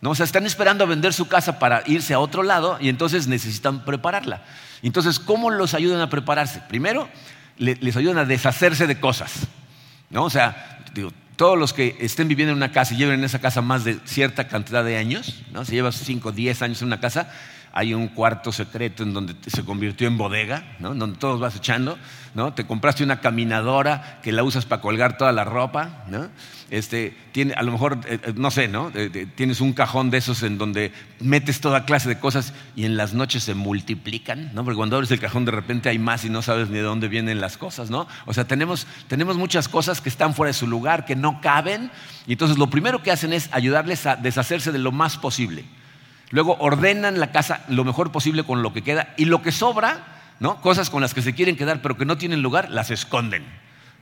[0.00, 0.10] ¿No?
[0.10, 3.26] O sea, están esperando a vender su casa para irse a otro lado y entonces
[3.26, 4.42] necesitan prepararla.
[4.82, 6.62] Entonces, ¿cómo los ayudan a prepararse?
[6.68, 7.08] Primero,
[7.56, 9.48] les ayudan a deshacerse de cosas.
[10.10, 10.24] ¿no?
[10.24, 10.78] O sea,
[11.36, 13.98] todos los que estén viviendo en una casa y lleven en esa casa más de
[14.04, 15.64] cierta cantidad de años, ¿no?
[15.64, 17.30] si llevas 5 o 10 años en una casa,
[17.72, 20.94] hay un cuarto secreto en donde se convirtió en bodega, ¿no?
[20.94, 21.98] donde todos vas echando,
[22.34, 22.52] ¿no?
[22.54, 26.28] te compraste una caminadora que la usas para colgar toda la ropa, ¿no?
[26.70, 28.90] este, tiene, a lo mejor, eh, eh, no sé, ¿no?
[29.34, 33.14] tienes un cajón de esos en donde metes toda clase de cosas y en las
[33.14, 34.64] noches se multiplican, ¿no?
[34.64, 37.08] porque cuando abres el cajón de repente hay más y no sabes ni de dónde
[37.08, 37.90] vienen las cosas.
[37.90, 38.06] ¿no?
[38.26, 41.90] O sea, tenemos, tenemos muchas cosas que están fuera de su lugar, que no caben,
[42.26, 45.64] y entonces lo primero que hacen es ayudarles a deshacerse de lo más posible.
[46.30, 50.34] Luego ordenan la casa lo mejor posible con lo que queda y lo que sobra,
[50.40, 50.60] ¿no?
[50.60, 53.44] cosas con las que se quieren quedar pero que no tienen lugar, las esconden.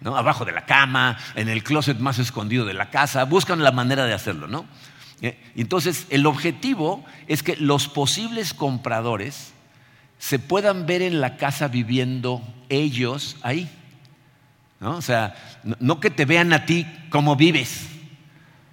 [0.00, 0.16] ¿no?
[0.16, 4.04] Abajo de la cama, en el closet más escondido de la casa, buscan la manera
[4.06, 4.46] de hacerlo.
[4.46, 4.66] ¿no?
[5.22, 9.52] Eh, entonces, el objetivo es que los posibles compradores
[10.18, 13.70] se puedan ver en la casa viviendo ellos ahí.
[14.80, 14.96] ¿no?
[14.96, 15.34] O sea,
[15.80, 17.86] no que te vean a ti como vives,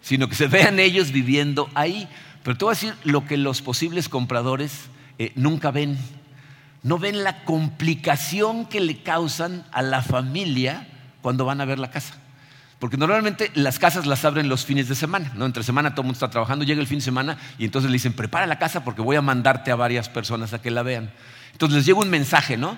[0.02, 2.08] sino que se vean ellos viviendo ahí.
[2.44, 5.98] Pero te voy a decir lo que los posibles compradores eh, nunca ven.
[6.82, 10.88] No ven la complicación que le causan a la familia
[11.22, 12.16] cuando van a ver la casa.
[12.80, 15.46] Porque normalmente las casas las abren los fines de semana, ¿no?
[15.46, 17.96] Entre semana todo el mundo está trabajando, llega el fin de semana y entonces le
[17.96, 21.14] dicen, prepara la casa porque voy a mandarte a varias personas a que la vean.
[21.54, 22.78] Entonces les llega un mensaje, ¿no?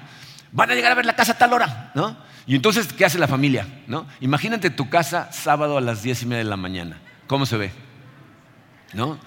[0.52, 2.16] Van a llegar a ver la casa a tal hora, ¿no?
[2.48, 3.68] Y entonces, ¿qué hace la familia?
[3.88, 4.06] ¿no?
[4.20, 7.00] Imagínate tu casa sábado a las diez y media de la mañana.
[7.28, 7.72] ¿Cómo se ve?
[8.94, 9.18] ¿No?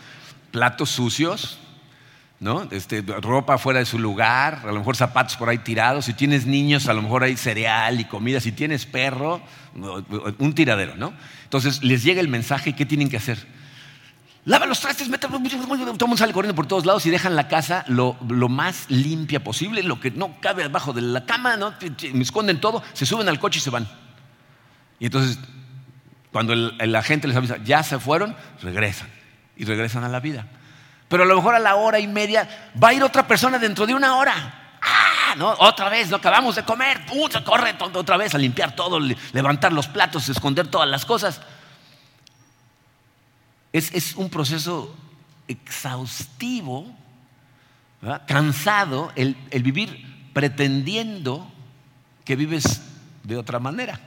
[0.51, 1.59] Platos sucios,
[2.41, 2.69] ¿no?
[2.71, 6.05] Este, ropa fuera de su lugar, a lo mejor zapatos por ahí tirados.
[6.05, 8.41] Si tienes niños, a lo mejor hay cereal y comida.
[8.41, 9.41] Si tienes perro,
[10.39, 11.13] un tiradero, ¿no?
[11.45, 13.39] Entonces les llega el mensaje ¿qué tienen que hacer?
[14.45, 17.49] Lava los trastes, mete, todo el mundo sale corriendo por todos lados y dejan la
[17.49, 18.17] casa lo,
[18.49, 21.75] más limpia posible, lo que no cabe abajo de la cama, ¿no?
[22.15, 23.87] Me esconden todo, se suben al coche y se van.
[25.01, 25.39] Y entonces,
[26.33, 29.18] cuando la gente les avisa, ya se fueron, regresan
[29.59, 30.47] y regresan a la vida.
[31.09, 33.87] Pero a lo mejor a la hora y media va a ir otra persona dentro
[33.87, 34.79] de una hora.
[34.81, 35.35] ¡Ah!
[35.37, 35.51] ¿no?
[35.59, 37.01] Otra vez, no acabamos de comer.
[37.31, 39.01] Se corre otra vez a limpiar todo,
[39.33, 41.41] levantar los platos, esconder todas las cosas.
[43.73, 44.95] Es, un proceso
[45.49, 46.87] exhaustivo,
[48.27, 51.51] cansado, el vivir pretendiendo
[52.25, 52.83] que vives
[53.25, 53.99] de otra manera.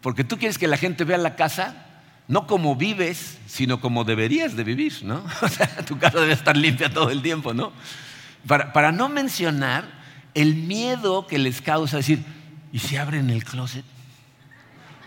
[0.00, 1.86] Porque tú quieres que la gente vea la casa
[2.30, 5.24] no como vives, sino como deberías de vivir, ¿no?
[5.42, 7.72] O sea, tu casa debe estar limpia todo el tiempo, ¿no?
[8.46, 9.84] Para, no mencionar
[10.34, 12.24] el miedo que les causa decir,
[12.72, 13.84] ¿y si abren el closet?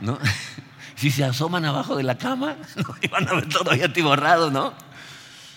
[0.02, 0.20] ¿No?
[0.96, 2.96] Si se asoman abajo de la cama, ¿no?
[3.12, 4.74] van a ver todo ahí atiborrado, ¿no?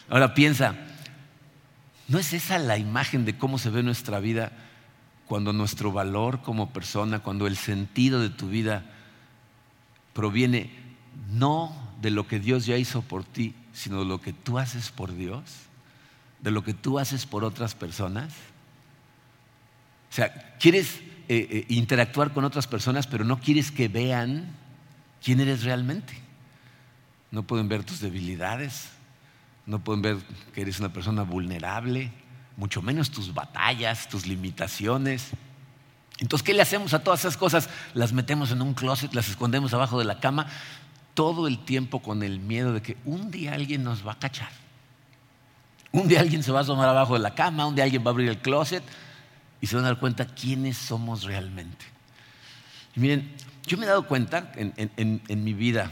[0.09, 0.75] Ahora piensa,
[2.09, 4.51] ¿no es esa la imagen de cómo se ve nuestra vida
[5.27, 8.87] cuando nuestro valor como persona, cuando el sentido de tu vida
[10.15, 10.86] proviene
[11.31, 14.91] no de lo que Dios ya hizo por ti, sino de lo que tú haces
[14.91, 15.43] por Dios,
[16.41, 18.33] de lo que tú haces por otras personas.
[20.11, 24.55] O sea, quieres eh, eh, interactuar con otras personas, pero no quieres que vean
[25.23, 26.23] quién eres realmente.
[27.33, 28.89] no pueden ver tus debilidades,
[29.67, 30.17] no pueden ver
[30.55, 32.13] que eres una persona vulnerable,
[32.57, 35.33] mucho menos tus batallas, tus limitaciones.
[36.19, 37.69] Entonces, ¿qué le hacemos a todas esas cosas?
[37.93, 40.47] Las metemos en un closet, las escondemos abajo de la cama,
[41.17, 44.51] todo el tiempo con el miedo de que un día alguien nos va a cachar.
[45.91, 48.09] Un día alguien se va a asomar abajo de la cama, un día alguien va
[48.09, 48.85] a abrir el closet
[49.63, 51.87] y se van a dar cuenta quiénes somos realmente.
[52.95, 53.33] Y miren,
[53.67, 55.91] yo me he dado cuenta en, mi vida,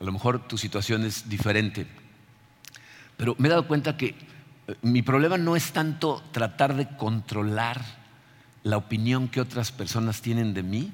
[0.00, 1.86] a lo mejor tu situación es diferente,
[3.18, 7.82] pero me he dado cuenta que eh, mi problema no es tanto tratar de controlar
[8.62, 10.92] la opinión que otras personas tienen de mí,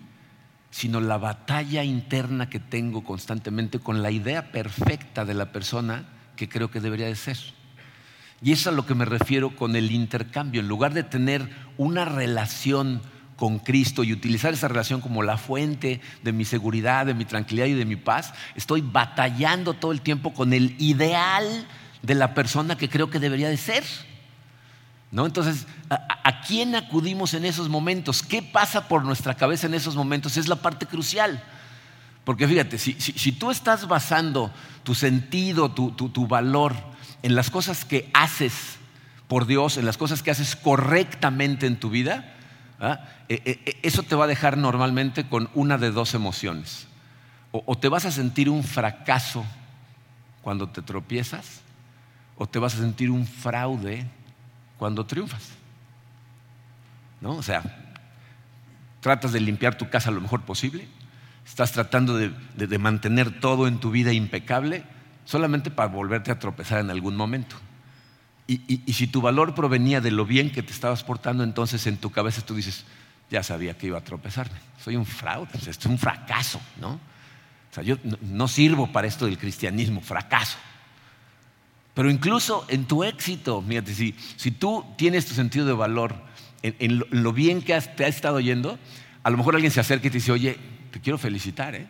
[0.71, 6.49] sino la batalla interna que tengo constantemente con la idea perfecta de la persona que
[6.49, 7.39] creo que debería de ser.
[8.41, 10.61] Y eso es a lo que me refiero con el intercambio.
[10.61, 13.03] En lugar de tener una relación
[13.37, 17.67] con Cristo y utilizar esa relación como la fuente de mi seguridad, de mi tranquilidad
[17.67, 21.67] y de mi paz, estoy batallando todo el tiempo con el ideal
[22.03, 23.85] de la persona que creo que debería de ser.
[25.11, 25.25] ¿No?
[25.25, 28.23] Entonces, ¿a, quién acudimos en esos momentos?
[28.23, 30.37] ¿Qué pasa por nuestra cabeza en esos momentos?
[30.37, 31.43] Es la parte crucial.
[32.25, 36.75] Porque fíjate, si, tú estás basando tu sentido, tu, valor
[37.23, 38.77] en las cosas que haces
[39.29, 42.35] por Dios, en las cosas que haces correctamente en tu vida,
[42.79, 43.01] ¿ah?
[43.31, 46.87] e, e, e, eso te va a dejar normalmente con una de dos emociones.
[47.51, 49.43] o te vas a sentir un fracaso
[50.43, 51.63] cuando te tropiezas,
[52.37, 54.07] o te vas a sentir un fraude
[54.79, 55.43] cuando triunfas.
[57.21, 57.37] ¿No?
[57.37, 57.63] O sea,
[59.01, 60.89] tratas de limpiar tu casa lo mejor posible,
[61.45, 64.85] estás tratando de, mantener todo en tu vida impecable
[65.25, 67.57] solamente para volverte a tropezar en algún momento.
[68.47, 71.99] Y, y, si tu valor provenía de lo bien que te estabas portando, entonces en
[71.99, 72.87] tu cabeza tú dices,
[73.31, 76.93] ya sabía que iba a tropezarme, soy un fraude, esto es un fracaso, ¿no?
[76.93, 80.57] O sea, yo no sirvo para esto del cristianismo, fracaso.
[81.99, 86.15] Pero incluso en tu éxito, fíjate, si, si tú tienes tu sentido de valor
[86.63, 88.79] en, lo, bien que te ha estado yendo,
[89.25, 90.57] a lo mejor alguien se acerca y te dice, oye,
[90.93, 91.89] te quiero felicitar, ¿eh?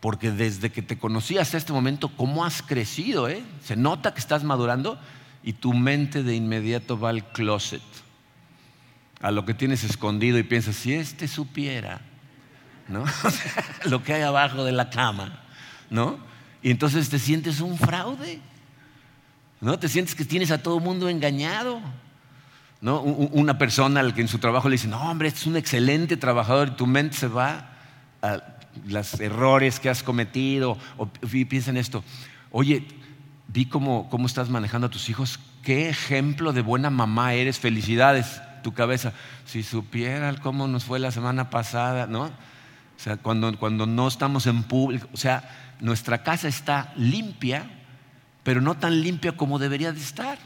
[0.00, 3.30] porque desde que te conocí hasta este momento, ¿cómo has crecido?
[3.30, 3.42] Eh?
[3.64, 5.00] Se nota que estás madurando
[5.42, 7.80] y tu mente de inmediato va al closet,
[9.22, 12.02] a lo que tienes escondido y piensas, si este supiera,
[13.86, 15.40] lo que hay abajo de la cama,
[15.88, 16.18] ¿no?
[16.62, 18.42] Y entonces te sientes un fraude.
[19.66, 19.80] ¿No?
[19.80, 21.80] Te sientes que tienes a todo mundo engañado.
[22.80, 23.00] ¿No?
[23.00, 26.16] Una persona al que en su trabajo le dice, no, hombre, este es un excelente
[26.16, 27.70] trabajador, y tu mente se va
[28.22, 28.42] a
[28.86, 32.04] los errores que has cometido, o piensa en esto,
[32.52, 32.86] oye,
[33.48, 38.40] vi cómo, cómo estás manejando a tus hijos, qué ejemplo de buena mamá eres, felicidades,
[38.62, 39.14] tu cabeza,
[39.46, 42.26] si supieran cómo nos fue la semana pasada, ¿no?
[42.26, 47.68] O sea, cuando, cuando no estamos en público, o sea, nuestra casa está limpia
[48.46, 50.38] pero no tan limpia como debería de estar.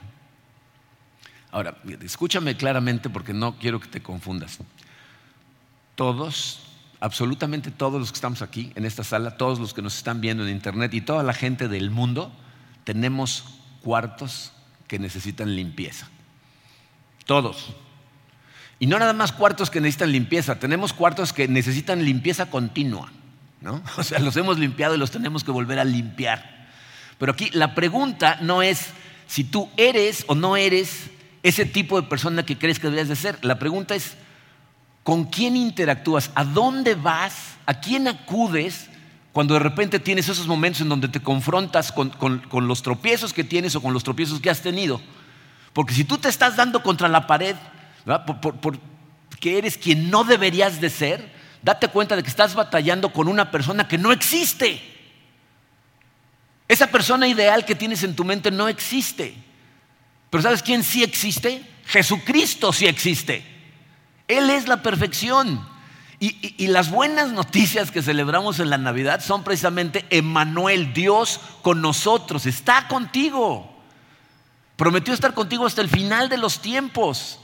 [1.52, 4.56] Ahora, escúchame claramente porque no quiero que te confundas.
[5.96, 6.62] Todos,
[6.98, 10.44] absolutamente todos los que estamos aquí en esta sala, todos los que nos están viendo
[10.44, 12.32] en internet y toda la gente del mundo,
[12.84, 13.44] tenemos
[13.82, 14.52] cuartos
[14.88, 16.08] que necesitan limpieza.
[17.26, 17.74] Todos.
[18.78, 23.12] Y no nada más cuartos que necesitan limpieza, tenemos cuartos que necesitan limpieza continua.
[23.60, 23.82] ¿no?
[23.98, 26.59] O sea, los hemos limpiado y los tenemos que volver a limpiar.
[27.20, 28.86] Pero aquí la pregunta no es
[29.26, 31.10] si tú eres o no eres
[31.42, 33.44] ese tipo de persona que crees que deberías de ser.
[33.44, 34.16] La pregunta es,
[35.02, 36.30] ¿con quién interactúas?
[36.34, 37.56] ¿A dónde vas?
[37.66, 38.88] ¿A quién acudes
[39.32, 42.10] cuando de repente tienes esos momentos en donde te confrontas con,
[42.66, 44.98] los tropiezos que tienes o con los tropiezos que has tenido?
[45.74, 47.54] Porque si tú te estás dando contra la pared,
[48.62, 51.30] porque eres quien no deberías de ser,
[51.60, 54.89] date cuenta de que estás batallando con una persona que no existe.
[56.70, 59.34] Esa persona ideal que tienes en tu mente no existe.
[60.30, 61.68] Pero ¿sabes quién sí existe?
[61.84, 63.44] Jesucristo sí existe.
[64.28, 65.66] Él es la perfección.
[66.20, 72.46] Y, las buenas noticias que celebramos en la Navidad son precisamente Emmanuel, Dios con nosotros,
[72.46, 73.68] está contigo.
[74.76, 77.40] Prometió estar contigo hasta el final de los tiempos.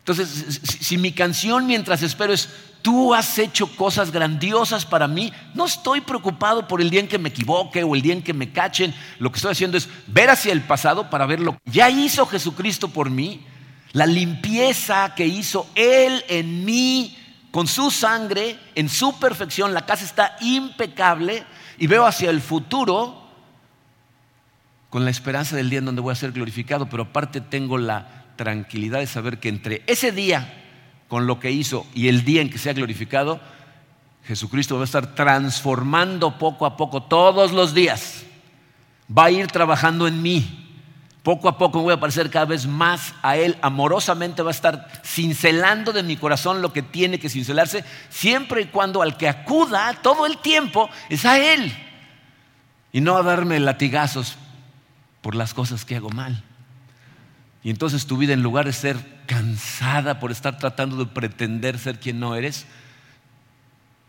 [0.00, 2.48] Entonces, si mi canción mientras espero es
[2.82, 5.32] tú has hecho cosas grandiosas para mí.
[5.54, 8.34] No estoy preocupado por el día en que me equivoque o el día en que
[8.34, 8.94] me cachen.
[9.18, 12.26] Lo que estoy haciendo es ver hacia el pasado para ver lo que ya hizo
[12.26, 13.44] Jesucristo por mí.
[13.92, 17.16] La limpieza que hizo Él en mí
[17.50, 19.74] con su sangre, en su perfección.
[19.74, 21.44] La casa está impecable
[21.78, 23.20] y veo hacia el futuro
[24.90, 26.88] con la esperanza del día en donde voy a ser glorificado.
[26.88, 30.59] Pero aparte tengo la tranquilidad de saber que entre ese día
[31.10, 33.40] con lo que hizo y el día en que sea glorificado,
[34.24, 38.22] Jesucristo va a estar transformando poco a poco todos los días.
[39.10, 40.68] Va a ir trabajando en mí.
[41.24, 43.58] Poco a poco me voy a parecer cada vez más a Él.
[43.60, 48.66] Amorosamente va a estar cincelando de mi corazón lo que tiene que cincelarse, siempre y
[48.66, 51.72] cuando al que acuda todo el tiempo es a Él.
[52.92, 54.36] Y no a darme latigazos
[55.22, 56.44] por las cosas que hago mal.
[57.64, 62.00] Y entonces tu vida, en lugar de ser cansada por estar tratando de pretender ser
[62.00, 62.66] quien no eres,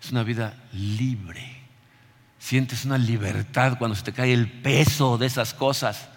[0.02, 1.62] es una vida libre.
[2.40, 6.10] Sientes una libertad cuando se te cae el peso de esas cosas.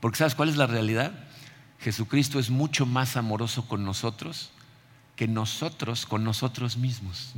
[0.00, 1.12] Porque ¿sabes cuál es la realidad?
[1.80, 4.50] Jesucristo es mucho más amoroso con nosotros
[5.16, 7.32] que nosotros con nosotros mismos.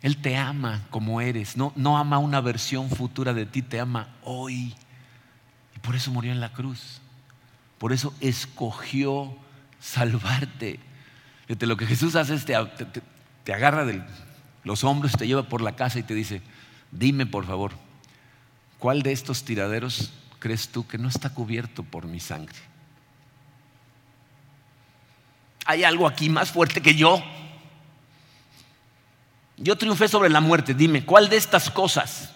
[0.00, 4.14] Él te ama como eres, no, no ama una versión futura de ti, te ama
[4.22, 4.76] hoy.
[5.74, 7.00] Y por eso murió en la cruz.
[7.80, 9.34] Por eso escogió
[9.80, 10.78] salvarte.
[11.48, 12.54] Lo que Jesús hace es te,
[13.42, 14.02] te agarra de
[14.64, 16.42] los hombros, te lleva por la casa y te dice,
[16.90, 17.72] dime por favor,
[18.78, 22.58] ¿cuál de estos tiraderos crees tú que no está cubierto por mi sangre?
[25.64, 27.24] ¿Hay algo aquí más fuerte que yo?
[29.56, 30.74] Yo triunfé sobre la muerte.
[30.74, 32.30] Dime, ¿cuál de estas cosas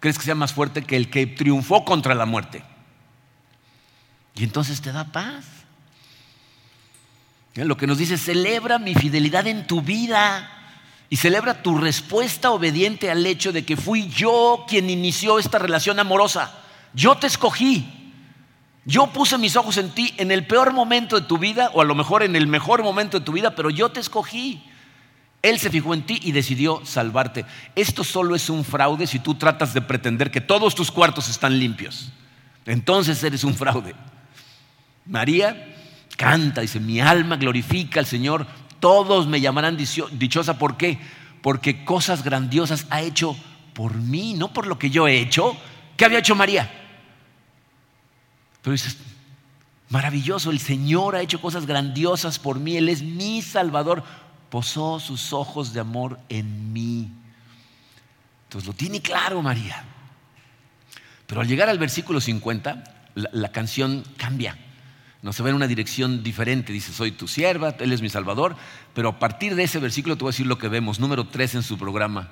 [0.00, 2.64] crees que sea más fuerte que el que triunfó contra la muerte?
[4.34, 5.44] Y entonces te da paz.
[7.54, 10.50] Lo que nos dice, celebra mi fidelidad en tu vida
[11.10, 15.98] y celebra tu respuesta obediente al hecho de que fui yo quien inició esta relación
[15.98, 16.54] amorosa.
[16.94, 18.12] Yo te escogí.
[18.84, 21.84] Yo puse mis ojos en ti en el peor momento de tu vida, o a
[21.84, 24.62] lo mejor en el mejor momento de tu vida, pero yo te escogí.
[25.42, 27.44] Él se fijó en ti y decidió salvarte.
[27.74, 31.58] Esto solo es un fraude si tú tratas de pretender que todos tus cuartos están
[31.58, 32.12] limpios.
[32.66, 33.94] Entonces eres un fraude.
[35.10, 35.74] María
[36.16, 38.46] canta, dice, mi alma glorifica al Señor,
[38.78, 40.58] todos me llamarán dichosa.
[40.58, 40.98] ¿Por qué?
[41.42, 43.36] Porque cosas grandiosas ha hecho
[43.74, 45.56] por mí, no por lo que yo he hecho.
[45.96, 46.70] ¿Qué había hecho María?
[48.62, 48.98] Pero dices,
[49.88, 54.04] maravilloso, el Señor ha hecho cosas grandiosas por mí, Él es mi Salvador,
[54.48, 57.10] posó sus ojos de amor en mí.
[58.44, 59.84] Entonces lo tiene claro María.
[61.26, 62.84] Pero al llegar al versículo 50,
[63.14, 64.56] la, la canción cambia.
[65.22, 66.72] No se va en una dirección diferente.
[66.72, 68.56] Dice, soy tu sierva, Él es mi Salvador.
[68.94, 70.98] Pero a partir de ese versículo te voy a decir lo que vemos.
[70.98, 72.30] Número 3 en su programa.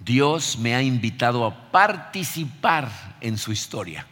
[0.00, 4.06] Dios me ha invitado a participar en su historia.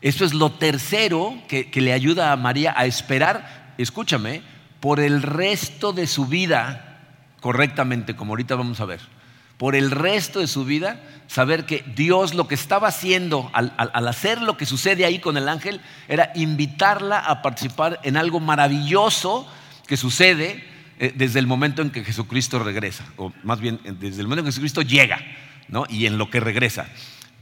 [0.00, 4.42] Esto es lo tercero que, que le ayuda a María a esperar, escúchame,
[4.78, 7.00] por el resto de su vida
[7.40, 9.17] correctamente, como ahorita vamos a ver
[9.58, 13.72] por el resto de su vida, saber que Dios lo que estaba haciendo al,
[14.08, 19.46] hacer lo que sucede ahí con el ángel era invitarla a participar en algo maravilloso
[19.86, 20.64] que sucede
[20.98, 24.44] eh, desde el momento en que Jesucristo regresa, o más bien desde el momento en
[24.46, 25.20] que Jesucristo llega
[25.68, 25.84] ¿no?
[25.88, 26.88] y en lo que regresa.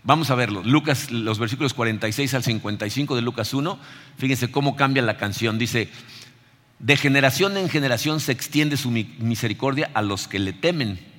[0.03, 0.63] Vamos a verlo.
[0.63, 3.79] Lucas, los versículos 46 al 55 de Lucas 1,
[4.17, 5.59] fíjense cómo cambia la canción.
[5.59, 5.91] Dice,
[6.79, 11.16] de generación en generación se extiende su misericordia a los que le temen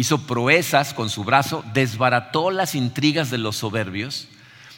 [0.00, 4.28] hizo proezas con su brazo, desbarató las intrigas de los soberbios,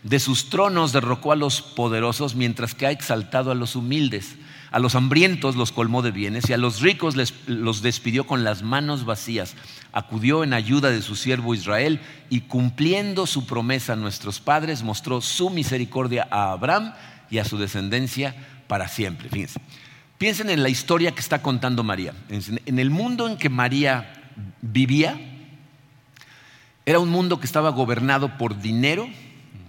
[0.02, 4.34] de sus tronos derrocó a los poderosos, mientras que ha exaltado a los humildes.
[4.72, 7.14] A los hambrientos los colmó de bienes y a los ricos
[7.46, 9.54] los despidió con las manos vacías.
[9.92, 15.20] Acudió en ayuda de su siervo Israel y cumpliendo su promesa a nuestros padres mostró
[15.20, 16.94] su misericordia a Abraham
[17.30, 18.34] y a su descendencia
[18.66, 19.28] para siempre.
[19.28, 19.60] Fíjense.
[20.18, 22.12] Piensen en la historia que está contando María.
[22.28, 24.21] En el mundo en que María
[24.60, 25.18] vivía
[26.84, 29.08] era un mundo que estaba gobernado por dinero,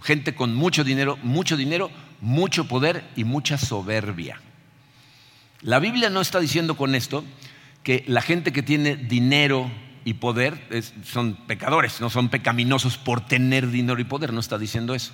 [0.01, 1.91] gente con mucho dinero, mucho dinero,
[2.21, 4.39] mucho poder y mucha soberbia.
[5.61, 7.23] La Biblia no está diciendo con esto
[7.83, 9.69] que la gente que tiene dinero
[10.05, 10.59] y poder
[11.05, 15.13] son pecadores, no son pecaminosos por tener dinero y poder, no está diciendo eso.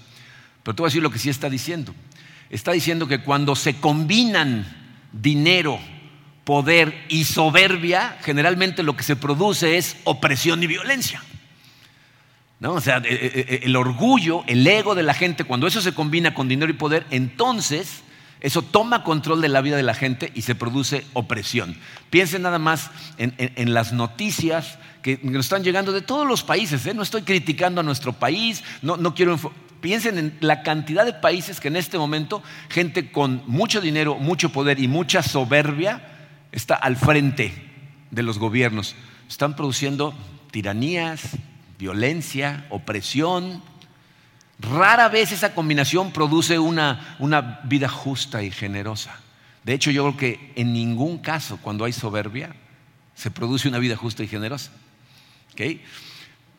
[0.64, 1.94] Pero te voy a decir lo que sí está diciendo.
[2.50, 4.66] Está diciendo que cuando se combinan
[5.12, 5.80] dinero,
[6.44, 11.22] poder y soberbia, generalmente lo que se produce es opresión y violencia.
[12.60, 12.74] ¿No?
[12.74, 15.94] O sea, e, e, e, el orgullo, el ego de la gente, cuando eso se
[15.94, 18.04] combina con dinero y poder, entonces
[18.42, 21.78] eso toma control de la vida de la gente y se produce opresión.
[22.10, 26.86] Piensen nada más en, las noticias que nos están llegando de todos los países.
[26.86, 26.94] ¿eh?
[26.94, 29.38] No estoy criticando a nuestro país, no, no quiero
[29.82, 34.50] piensen en la cantidad de países que en este momento gente con mucho dinero, mucho
[34.50, 36.19] poder y mucha soberbia
[36.52, 37.54] está al frente
[38.12, 38.96] de los gobiernos.
[39.28, 40.14] Están produciendo
[40.52, 41.38] tiranías,
[41.78, 43.62] violencia, opresión.
[44.60, 49.20] Rara vez esa combinación produce una, una vida justa y generosa.
[49.64, 52.56] De hecho, yo creo que en ningún caso cuando hay soberbia
[53.16, 54.72] se produce una vida justa y generosa.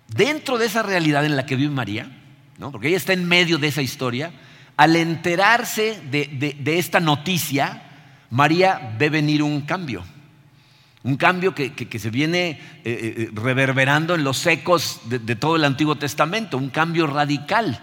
[0.08, 2.10] Dentro de esa realidad en la que vive María,
[2.58, 4.32] porque ella está en medio de esa historia,
[4.76, 7.89] al enterarse de, esta noticia,
[8.30, 10.04] María ve venir un cambio.
[11.02, 15.96] Un cambio que, se viene eh, eh, reverberando en los ecos de, todo el Antiguo
[15.96, 17.80] Testamento, un cambio radical.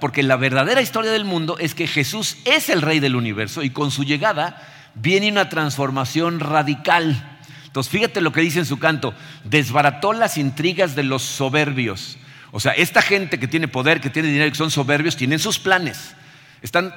[0.00, 3.70] Porque la verdadera historia del mundo es que Jesús es el rey del universo y
[3.70, 4.60] con su llegada
[4.94, 7.38] viene una transformación radical.
[7.64, 9.14] Entonces, fíjate lo que dice en su canto,
[9.44, 12.18] desbarató las intrigas de los soberbios.
[12.50, 15.38] O sea, esta gente que tiene poder, que tiene dinero, y que son soberbios, tienen
[15.38, 16.14] sus planes.
[16.62, 16.94] Están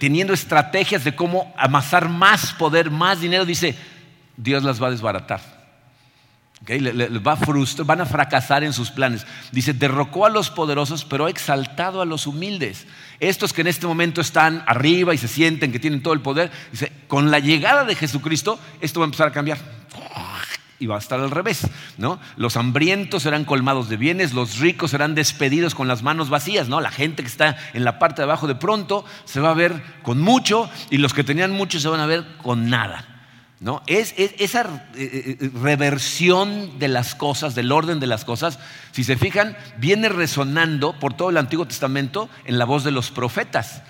[0.00, 3.44] teniendo estrategias de cómo amasar más poder, más dinero.
[3.44, 3.76] Dice,
[4.36, 5.40] Dios las va a desbaratar.
[6.68, 9.24] va a frustrar, van a fracasar en sus planes.
[9.52, 12.86] Dice, derrocó a los poderosos, pero ha exaltado a los humildes.
[13.20, 16.50] Estos que en este momento están arriba y se sienten que tienen todo el poder,
[16.72, 19.58] dice, con la llegada de Jesucristo, esto va a empezar a cambiar
[20.82, 22.18] y va a estar al revés, ¿no?
[22.36, 26.80] Los hambrientos serán colmados de bienes, los ricos serán despedidos con las manos vacías, ¿no?
[26.80, 29.80] La gente que está en la parte de abajo de pronto se va a ver
[30.02, 33.06] con mucho y los que tenían mucho se van a ver con nada.
[33.60, 33.80] ¿No?
[33.86, 38.58] Es, esa eh, eh, reversión de las cosas, del orden de las cosas,
[38.90, 43.12] si se fijan, viene resonando por todo el Antiguo Testamento en la voz de los
[43.12, 43.82] profetas.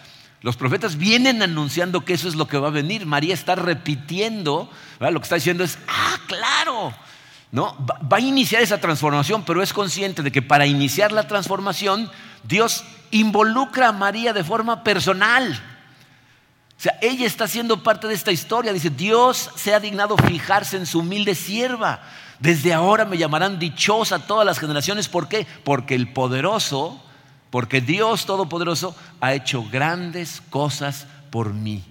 [0.43, 3.07] Los profetas vienen anunciando que eso es lo que va a venir.
[3.07, 4.69] María está repitiendo,
[4.99, 6.93] lo que está diciendo es, ah, claro,
[7.53, 7.77] ¿no?
[7.87, 12.11] Va, a iniciar esa transformación, pero es consciente de que para iniciar la transformación,
[12.43, 15.63] Dios involucra a María de forma personal.
[16.77, 18.73] O sea, ella está siendo parte de esta historia.
[18.73, 22.03] Dice, Dios se ha dignado fijarse en su humilde sierva.
[22.41, 25.07] Desde ahora me llamarán dichosa todas las generaciones.
[25.07, 25.47] ¿Por qué?
[25.63, 27.01] Porque el poderoso
[27.53, 31.85] porque Dios Todopoderoso ha hecho grandes cosas por mí.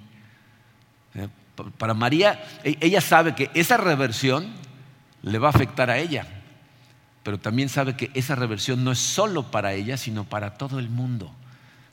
[1.14, 1.28] Eh,
[1.78, 4.52] para María, e, ella sabe que esa reversión
[5.22, 6.26] le va a afectar a ella,
[7.22, 10.90] pero también sabe que esa reversión no es solo para ella, sino para todo el
[10.90, 11.32] mundo.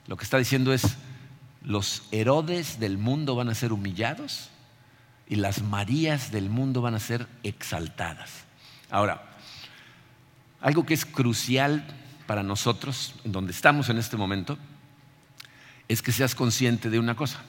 [0.07, 0.97] Lo que está diciendo es,
[1.63, 4.49] los Herodes del mundo van a ser humillados
[5.29, 8.31] y las Marías del mundo van a ser exaltadas.
[8.91, 9.25] Ahora,
[10.63, 11.85] algo que es crucial
[12.29, 14.59] para nosotros, donde estamos en este momento,
[15.89, 17.41] es que seas consciente de una cosa.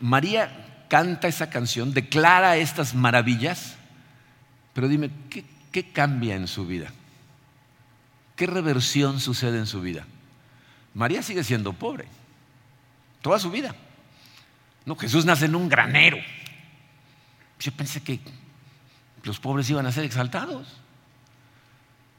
[0.00, 3.76] María canta esa canción, declara estas maravillas,
[4.72, 6.90] pero dime, ¿qué, ¿qué, cambia en su vida?
[8.34, 10.06] ¿Qué reversión sucede en su vida?
[10.94, 12.06] María sigue siendo pobre,
[13.20, 13.76] toda su vida.
[14.86, 16.16] No, Jesús nace en un granero.
[17.60, 18.20] Yo pensé que
[19.22, 20.80] los pobres iban a ser exaltados.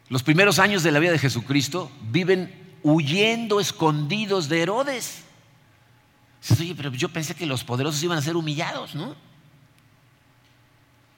[0.10, 2.54] Los primeros años de la vida de Jesucristo viven
[2.84, 5.24] huyendo, escondidos de Herodes.
[6.60, 9.16] oye, pero yo pensé que los poderosos iban a ser humillados, ¿no?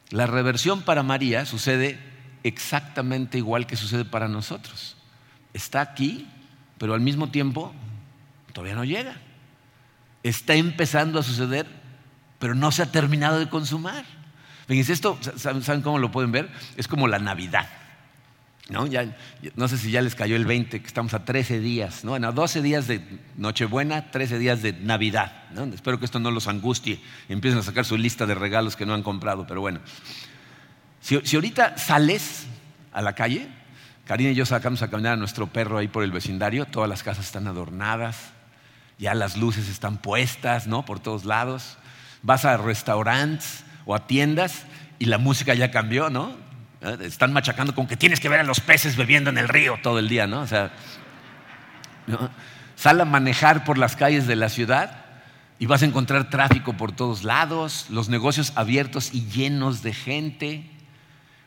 [0.10, 2.00] La reversión para María sucede
[2.44, 4.96] exactamente igual que sucede para nosotros.
[5.54, 6.26] Está aquí,
[6.78, 7.74] pero al mismo tiempo
[8.54, 9.18] todavía no llega.
[10.24, 11.68] Está empezando a suceder,
[12.40, 14.06] pero no se ha terminado de consumar.
[14.68, 16.50] Fíjense, esto, ¿saben cómo lo pueden ver?
[16.78, 17.68] Es como la Navidad.
[18.70, 18.86] ¿No?
[18.88, 19.16] Ya,
[19.56, 22.12] no sé si ya les cayó el 20, que estamos a 13 días, ¿no?
[22.12, 23.02] Bueno, 12 días de
[23.38, 25.44] Nochebuena, 13 días de Navidad.
[25.54, 25.64] ¿no?
[25.66, 28.94] Espero que esto no los angustie empiecen a sacar su lista de regalos que no
[28.94, 29.80] han comprado, pero bueno.
[31.00, 32.48] Si, si ahorita sales
[32.92, 33.48] a la calle,
[34.06, 37.04] Karina y yo sacamos a caminar a nuestro perro ahí por el vecindario, todas las
[37.04, 38.32] casas están adornadas,
[38.98, 40.86] ya las luces están puestas, ¿no?
[40.86, 41.78] Por todos lados.
[42.24, 44.66] Vas a restaurantes o a tiendas
[45.00, 46.47] y la música ya cambió, ¿no?
[46.82, 46.98] ¿Eh?
[47.02, 50.00] Están machacando con que tienes que ver a los peces bebiendo en el río todo
[50.00, 50.42] el día, ¿no?
[50.42, 50.72] O sea,
[52.76, 55.06] sal a manejar por las calles de la ciudad
[55.60, 60.70] y vas a encontrar tráfico por todos lados, los negocios abiertos y llenos de gente.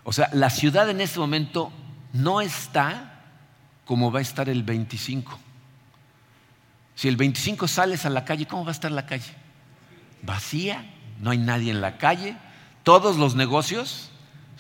[0.03, 1.73] O sea, la ciudad en este momento
[2.13, 3.23] no está
[3.85, 5.39] como va a estar el 25.
[6.95, 9.33] Si el 25 sales a la calle, ¿cómo va a estar la calle?
[10.23, 10.85] Vacía,
[11.19, 12.37] no hay nadie en la calle,
[12.83, 14.11] todos los negocios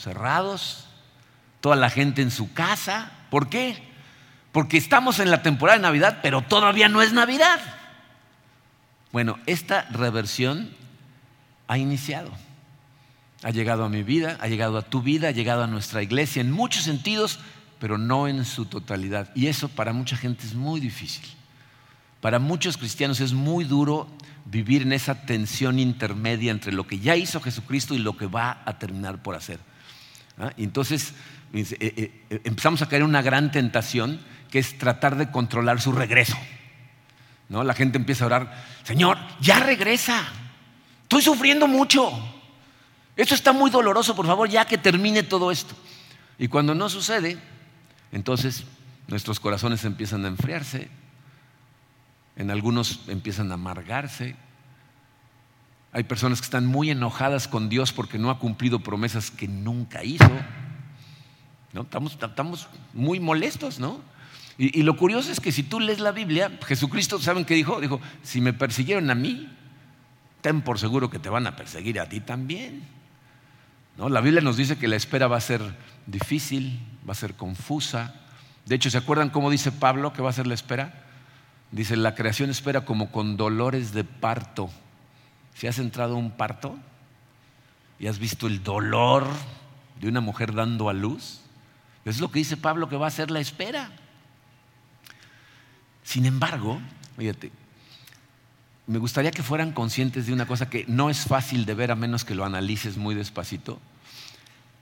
[0.00, 0.86] cerrados,
[1.60, 3.12] toda la gente en su casa.
[3.30, 3.82] ¿Por qué?
[4.52, 7.60] Porque estamos en la temporada de Navidad, pero todavía no es Navidad.
[9.12, 10.70] Bueno, esta reversión
[11.68, 12.30] ha iniciado.
[13.42, 16.40] Ha llegado a mi vida, ha llegado a tu vida, ha llegado a nuestra iglesia
[16.40, 17.38] en muchos sentidos,
[17.78, 19.30] pero no en su totalidad.
[19.34, 21.24] Y eso para mucha gente es muy difícil.
[22.20, 24.08] Para muchos cristianos es muy duro
[24.44, 28.62] vivir en esa tensión intermedia entre lo que ya hizo Jesucristo y lo que va
[28.64, 29.58] a terminar por hacer.
[30.40, 30.52] ¿Ah?
[30.56, 31.14] Y entonces
[31.52, 34.20] eh, eh, eh, empezamos a caer en una gran tentación
[34.50, 36.36] que es tratar de controlar su regreso.
[37.48, 37.64] ¿no?
[37.64, 40.24] La gente empieza a orar, Señor, ya regresa,
[41.02, 42.12] estoy sufriendo mucho,
[43.16, 45.74] esto está muy doloroso, por favor, ya que termine todo esto.
[46.38, 47.36] Y cuando no sucede,
[48.12, 48.64] entonces
[49.08, 50.88] nuestros corazones empiezan a enfriarse,
[52.36, 54.36] en algunos empiezan a amargarse.
[55.92, 60.04] Hay personas que están muy enojadas con Dios porque no ha cumplido promesas que nunca
[60.04, 60.30] hizo.
[61.72, 61.82] ¿No?
[61.82, 64.00] Estamos, muy molestos, ¿no?
[64.58, 67.80] Y, y, lo curioso es que si tú lees la Biblia, Jesucristo, ¿saben qué dijo?
[67.80, 69.48] Dijo, si me persiguieron a mí,
[70.42, 72.82] ten por seguro que te van a perseguir a ti también.
[73.96, 74.08] ¿No?
[74.08, 75.62] La Biblia nos dice que la espera va a ser
[76.06, 78.14] difícil, va a ser confusa.
[78.66, 81.04] De hecho, ¿se acuerdan cómo dice Pablo que va a ser la espera?
[81.72, 84.70] Dice, la creación espera como con dolores de parto.
[85.54, 86.78] Si has entrado a un parto
[87.98, 89.26] y has visto el dolor
[90.00, 91.40] de una mujer dando a luz,
[92.04, 93.90] es lo que dice Pablo que va a ser la espera.
[96.02, 96.80] Sin embargo,
[97.16, 97.52] fíjate,
[98.86, 101.94] me gustaría que fueran conscientes de una cosa que no es fácil de ver a
[101.94, 103.78] menos que lo analices muy despacito.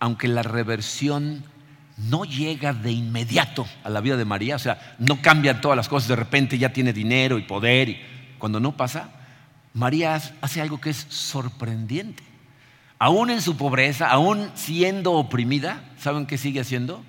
[0.01, 1.45] Aunque la reversión
[1.99, 5.89] no llega de inmediato a la vida de María, o sea, no cambian todas las
[5.89, 8.01] cosas, de repente ya tiene dinero y poder, y
[8.39, 9.11] cuando no pasa,
[9.75, 12.23] María hace algo que es sorprendente.
[12.99, 17.05] Aún en su pobreza, aún siendo oprimida, ¿saben qué sigue haciendo?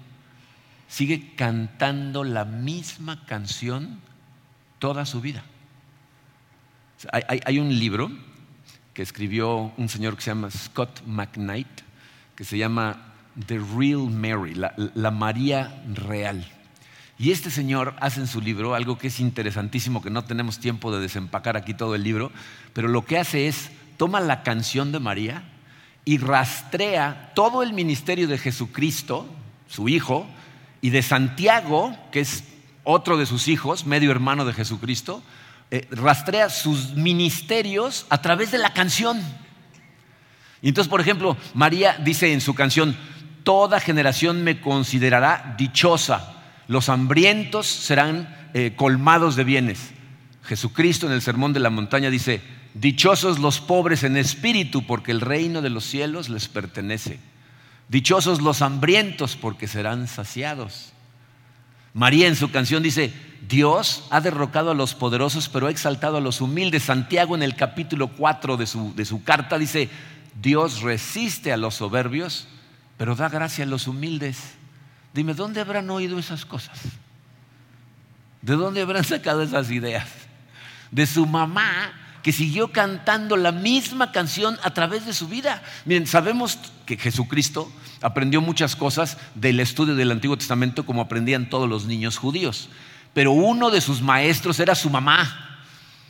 [0.88, 4.00] Sigue cantando la misma canción
[4.78, 5.44] toda su vida.
[7.12, 8.12] Hay, un libro
[8.94, 11.68] que escribió un señor que se llama Scott McKnight,
[12.36, 13.14] que se llama
[13.48, 16.46] The Real Mary, la, María real.
[17.20, 20.90] Y este señor hace en su libro algo que es interesantísimo, que no tenemos tiempo
[20.90, 22.32] de desempacar aquí todo el libro,
[22.72, 25.44] pero lo que hace es, toma la canción de María
[26.06, 29.28] y rastrea todo el ministerio de Jesucristo,
[29.68, 30.26] su hijo,
[30.80, 32.46] y de Santiago, que es
[32.86, 35.22] otro de sus hijos, medio hermano de Jesucristo,
[35.72, 39.22] eh, rastrea sus ministerios a través de la canción.
[40.62, 42.96] Y entonces, por ejemplo, María dice en su canción,
[43.44, 46.39] toda generación me considerará dichosa,
[46.70, 49.90] los hambrientos serán eh, colmados de bienes.
[50.44, 52.44] Jesucristo en el Sermón de la Montaña dice,
[52.76, 57.20] dichosos los pobres en espíritu, porque el reino de los cielos les pertenece.
[57.88, 60.94] Dichosos los hambrientos, porque serán saciados.
[61.96, 63.12] María en su canción dice,
[63.48, 66.84] Dios ha derrocado a los poderosos, pero ha exaltado a los humildes.
[66.84, 69.90] Santiago en el capítulo 4 de su, de su carta dice,
[70.40, 72.48] Dios resiste a los soberbios,
[72.96, 74.59] pero da gracia a los humildes.
[75.14, 76.80] Dime, ¿dónde habrán oído esas cosas?
[78.42, 80.08] ¿De dónde habrán sacado esas ideas?
[80.92, 81.94] De su mamá
[82.24, 85.64] que siguió cantando la misma canción a través de su vida.
[85.86, 91.70] Miren, sabemos que Jesucristo aprendió muchas cosas del estudio del Antiguo Testamento como aprendían todos
[91.70, 92.70] los niños judíos,
[93.14, 95.46] pero uno de sus maestros era su mamá.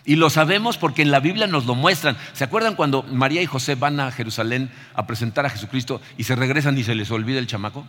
[0.05, 2.17] Y lo sabemos porque en la Biblia nos lo muestran.
[2.33, 6.35] ¿Se acuerdan cuando María y José van a Jerusalén a presentar a Jesucristo y se
[6.35, 7.85] regresan y se les olvida el chamaco?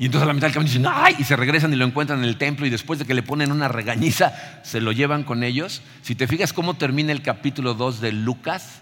[0.00, 1.14] Y entonces a la mitad del camino dicen, ¡ay!
[1.18, 3.52] Y se regresan y lo encuentran en el templo y después de que le ponen
[3.52, 4.32] una regañiza,
[4.64, 5.82] se lo llevan con ellos.
[6.00, 8.80] Si te fijas cómo termina el capítulo 2 de Lucas,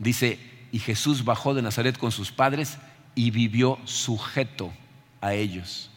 [0.00, 0.40] dice,
[0.72, 2.78] y Jesús bajó de Nazaret con sus padres
[3.14, 4.72] y vivió sujeto
[5.20, 5.92] a ellos.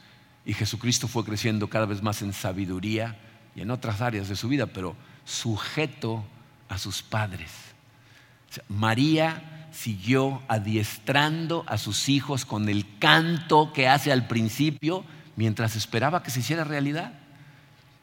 [0.45, 3.17] Y Jesucristo fue creciendo cada vez más en sabiduría
[3.55, 4.95] y en otras áreas de su vida, pero
[5.25, 6.23] sujeto
[6.69, 7.49] a sus padres.
[8.69, 15.03] María siguió adiestrando a sus hijos con el canto que hace al principio
[15.35, 17.13] mientras esperaba que se hiciera realidad.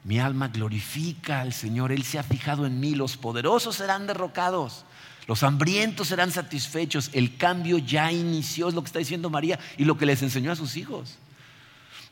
[0.04, 4.84] Mi alma glorifica al Señor, Él se ha fijado en mí, los poderosos serán derrocados,
[5.26, 9.84] los hambrientos serán satisfechos, el cambio ya inició, es lo que está diciendo María y
[9.84, 11.18] lo que les enseñó a sus hijos.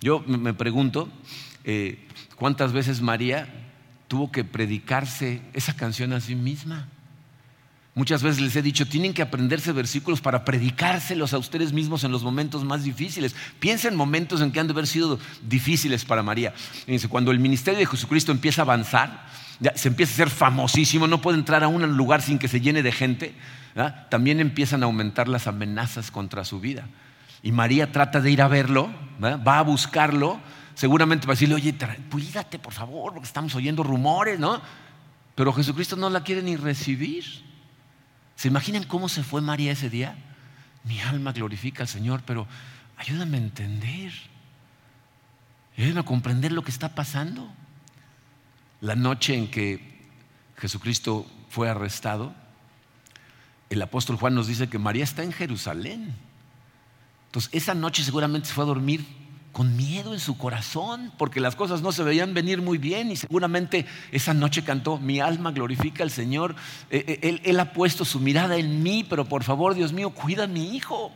[0.01, 1.09] Yo me pregunto,
[1.65, 3.49] eh, ¿cuántas veces María
[4.09, 6.89] tuvo que predicarse esa canción a sí misma?
[7.97, 12.13] Muchas veces les he dicho, tienen que aprenderse versículos para predicárselos a ustedes mismos en
[12.13, 13.35] los momentos más difíciles.
[13.59, 15.19] Piensa en momentos en que han de haber sido
[15.49, 16.51] difíciles para María.
[16.51, 19.27] Fíjense, cuando el ministerio de Jesucristo empieza a avanzar,
[19.77, 22.83] se empieza a ser famosísimo, no puede entrar a un lugar sin que se llene
[22.83, 23.35] de gente,
[24.11, 26.87] también empiezan a aumentar las amenazas contra su vida.
[27.43, 28.91] Y María trata de ir a verlo,
[29.23, 30.39] va a buscarlo,
[30.75, 31.75] seguramente va a decirle, oye,
[32.11, 34.61] cuídate por favor, porque estamos oyendo rumores, ¿no?
[35.35, 37.25] Pero Jesucristo no la quiere ni recibir.
[38.37, 40.17] ¿Se imaginan cómo se fue María ese día?
[40.85, 42.47] Mi alma glorifica al Señor, pero
[42.97, 44.13] ayúdame a entender.
[45.77, 47.51] Ayúdame a comprender lo que está pasando.
[48.81, 50.07] La noche en que
[50.59, 52.35] Jesucristo fue arrestado,
[53.71, 56.15] el apóstol Juan nos dice que María está en Jerusalén.
[57.27, 59.05] Entonces, esa noche seguramente se fue a dormir
[59.57, 63.17] con miedo en su corazón, porque las cosas no se veían venir muy bien y
[63.17, 66.55] seguramente esa noche cantó, mi alma glorifica al Señor,
[66.91, 70.11] eh, eh, él, él, ha puesto su mirada en mí, pero por favor, Dios mío,
[70.11, 71.11] cuida a mi hijo.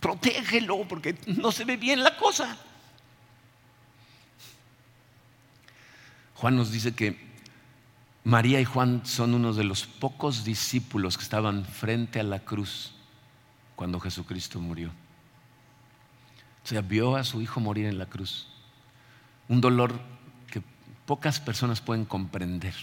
[0.00, 2.58] protégelo porque no se ve bien la cosa.
[6.34, 7.18] Juan nos dice que
[8.22, 12.92] María y Juan son unos de los pocos discípulos que estaban frente a la cruz
[13.76, 14.90] cuando Jesucristo murió.
[16.66, 18.48] O sea, vio a su hijo morir en la cruz.
[19.46, 20.00] Un dolor
[20.50, 20.60] que
[21.06, 22.74] pocas personas pueden comprender.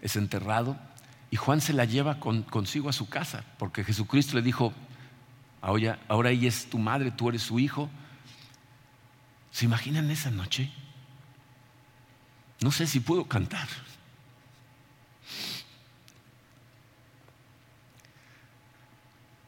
[0.00, 0.78] Es enterrado
[1.32, 4.72] y Juan se la lleva consigo a su casa porque Jesucristo le dijo,
[5.62, 7.90] ahora, ahora ella es tu madre, tú eres su hijo.
[9.50, 10.70] ¿Se imaginan esa noche?
[12.60, 13.66] No sé si puedo cantar.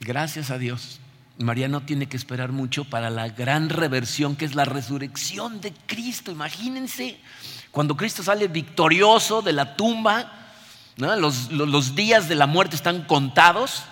[0.01, 1.01] Gracias a Dios.
[1.39, 5.73] María no tiene que esperar mucho para la gran reversión que es la resurrección de
[5.87, 6.33] Cristo.
[6.33, 7.21] Imagínense,
[7.71, 10.33] cuando Cristo sale victorioso de la tumba,
[10.97, 13.85] los, los, días de la muerte están contados,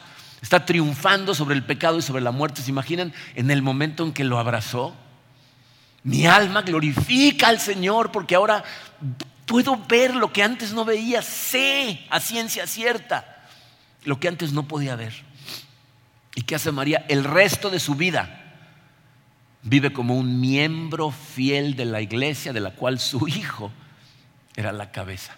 [0.42, 2.62] está triunfando sobre el pecado y sobre la muerte.
[2.62, 4.94] ¿Se imaginan en el momento en que lo abrazó?
[6.02, 8.64] Mi alma glorifica al Señor porque ahora
[9.46, 13.34] puedo ver lo que antes no veía, sé a ciencia cierta
[14.04, 15.25] lo que antes no podía ver.
[16.36, 17.04] ¿Y qué hace María?
[17.08, 18.42] El resto de su vida
[19.62, 23.72] vive como un miembro fiel de la iglesia de la cual su hijo
[24.54, 25.34] era la cabeza.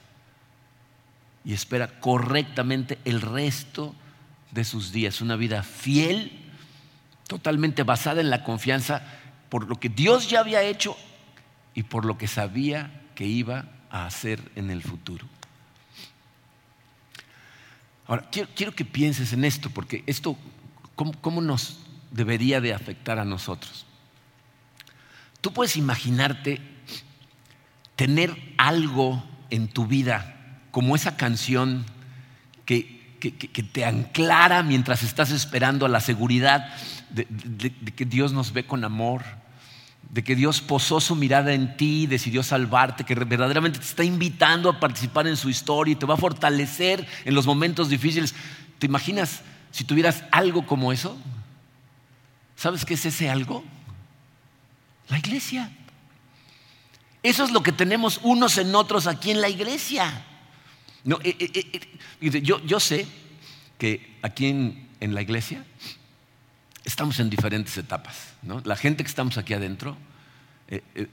[1.44, 3.94] Y espera correctamente el resto
[4.50, 5.20] de sus días.
[5.20, 6.32] Una vida fiel,
[7.26, 9.02] totalmente basada en la confianza
[9.48, 10.96] por lo que Dios ya había hecho
[11.74, 15.26] y por lo que sabía que iba a hacer en el futuro.
[18.08, 20.36] Ahora, quiero, que pienses en esto, porque esto,
[20.98, 21.78] ¿cómo, ¿cómo, nos
[22.10, 23.86] debería de afectar a nosotros?
[25.40, 26.60] Tú puedes imaginarte
[27.96, 31.86] tener algo en tu vida, como esa canción
[32.66, 33.30] que que,
[33.62, 36.72] te anclara mientras estás esperando a la seguridad
[37.10, 37.26] de,
[37.94, 39.22] que Dios nos ve con amor,
[40.10, 44.70] de que Dios posó su mirada en ti, decidió salvarte, que verdaderamente te está invitando
[44.70, 48.34] a participar en su historia y te va a fortalecer en los momentos difíciles.
[48.78, 51.16] ¿Te imaginas si tuvieras algo como eso?
[52.56, 53.64] ¿Sabes qué es ese algo?
[55.08, 55.70] La iglesia.
[57.22, 60.24] Eso es lo que tenemos unos en otros aquí en la iglesia.
[61.04, 61.88] No, eh, eh,
[62.20, 63.06] eh, yo, yo, sé
[63.78, 65.64] que aquí en, en, la iglesia
[66.84, 68.34] estamos en diferentes etapas.
[68.42, 68.60] ¿no?
[68.64, 69.96] La gente que estamos aquí adentro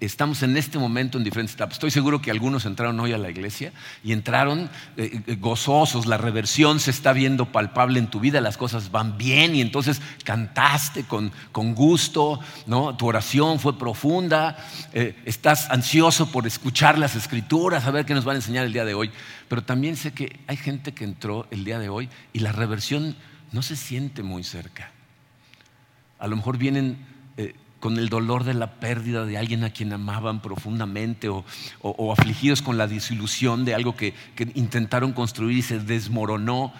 [0.01, 1.75] estamos en este momento en diferentes etapas.
[1.75, 3.71] Estoy seguro que algunos entraron hoy a la iglesia
[4.03, 8.91] y entraron eh, gozosos, la reversión se está viendo palpable en tu vida, las cosas
[8.91, 11.31] van bien y entonces cantaste con,
[11.73, 12.97] gusto, ¿no?
[12.97, 14.57] tu oración fue profunda,
[15.25, 18.85] estás ansioso por escuchar las escrituras, a ver qué nos van a enseñar el día
[18.85, 19.11] de hoy.
[19.47, 23.15] Pero también sé que hay gente que entró el día de hoy y la reversión
[23.51, 24.91] no se siente muy cerca.
[26.19, 26.97] A lo mejor vienen
[27.85, 31.45] con el dolor de la pérdida de alguien a quien amaban profundamente o,
[32.11, 34.15] afligidos con la desilusión de algo que,
[34.55, 36.73] intentaron construir y se desmoronó,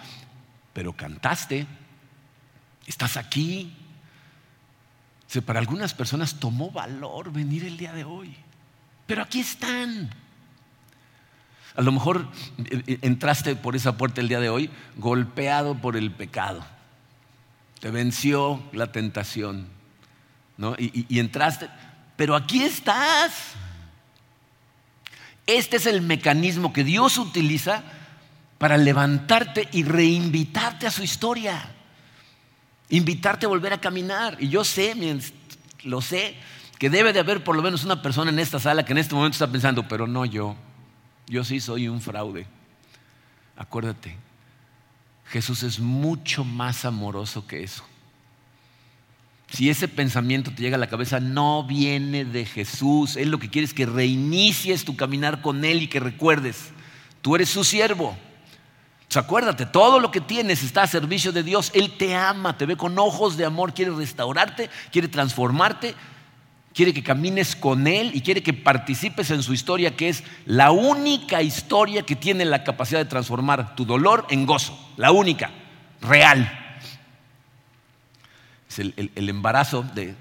[0.72, 1.68] pero cantaste,
[2.88, 3.72] estás aquí.
[5.44, 8.34] para algunas personas tomó valor venir el día de hoy,
[9.06, 10.10] pero aquí están.
[11.76, 12.26] A lo mejor
[12.58, 16.66] eh, eh, entraste por esa puerta el día de hoy golpeado por el pecado.
[17.78, 19.75] Te venció la tentación
[20.78, 21.68] y, entraste,
[22.16, 23.32] pero aquí estás.
[25.46, 27.82] Este es el mecanismo que Dios utiliza
[28.58, 31.72] para levantarte y reinvitarte a su historia.
[32.88, 34.36] Invitarte a volver a caminar.
[34.40, 34.94] Y yo sé,
[35.84, 36.36] lo sé,
[36.78, 39.14] que debe de haber por lo menos una persona en esta sala que en este
[39.14, 40.56] momento está pensando, pero no yo.
[41.26, 42.46] Yo sí soy un fraude.
[43.56, 44.16] Acuérdate,
[45.26, 47.84] Jesús es mucho más amoroso que eso.
[49.50, 53.16] Si ese pensamiento te llega a la cabeza, no viene de Jesús.
[53.16, 56.70] Él lo que quiere es que reinicies tu caminar con Él y que recuerdes,
[57.22, 58.16] tú eres su siervo.
[59.14, 61.70] acuérdate, todo lo que tienes está a servicio de Dios.
[61.74, 65.94] Él te ama, te ve con ojos de amor, quiere restaurarte, quiere transformarte,
[66.74, 70.72] quiere que camines con Él y quiere que participes en su historia, que es la
[70.72, 74.76] única historia que tiene la capacidad de transformar tu dolor en gozo.
[74.96, 75.50] La única,
[76.02, 76.64] real
[78.78, 80.14] el, embarazo de,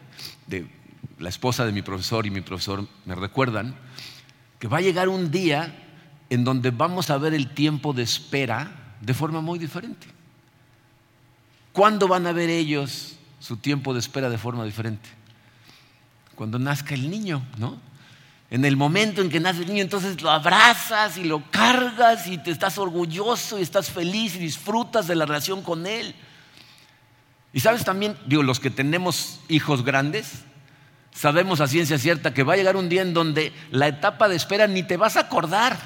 [1.19, 3.75] la esposa de mi profesor y mi profesor me recuerdan
[4.59, 5.73] que va a llegar un día
[6.29, 10.07] en donde vamos a ver el tiempo de espera de forma muy diferente.
[11.71, 15.09] ¿Cuándo van a ver ellos su tiempo de espera de forma diferente?
[16.35, 17.79] Cuando nazca el niño, ¿no?
[18.49, 22.37] En el momento en que nace el niño, entonces lo abrazas y lo cargas y
[22.37, 26.15] te estás orgulloso y estás feliz y disfrutas de la relación con él.
[27.55, 30.43] Y sabes también, digo, los que tenemos hijos grandes,
[31.13, 34.35] sabemos a ciencia cierta que va a llegar un día en donde la etapa de
[34.35, 35.77] espera ni te vas a acordar.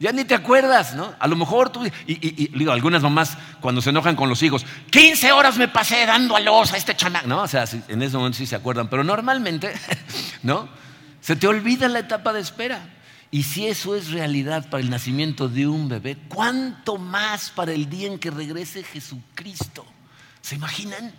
[0.00, 1.14] Ya ni te acuerdas, ¿no?
[1.20, 5.30] A lo mejor tú, y, digo, algunas mamás cuando se enojan con los hijos, 15
[5.30, 7.42] horas me pasé dando a los a este chamaco, ¿no?
[7.42, 9.72] O sea, en ese momento sí se acuerdan, pero normalmente,
[10.42, 10.68] ¿no?
[11.20, 12.80] Se te olvida la etapa de espera.
[13.30, 17.88] Y si eso es realidad para el nacimiento de un bebé, ¿cuánto más para el
[17.88, 19.86] día en que regrese Jesucristo?
[20.42, 21.12] ¿Se imaginan?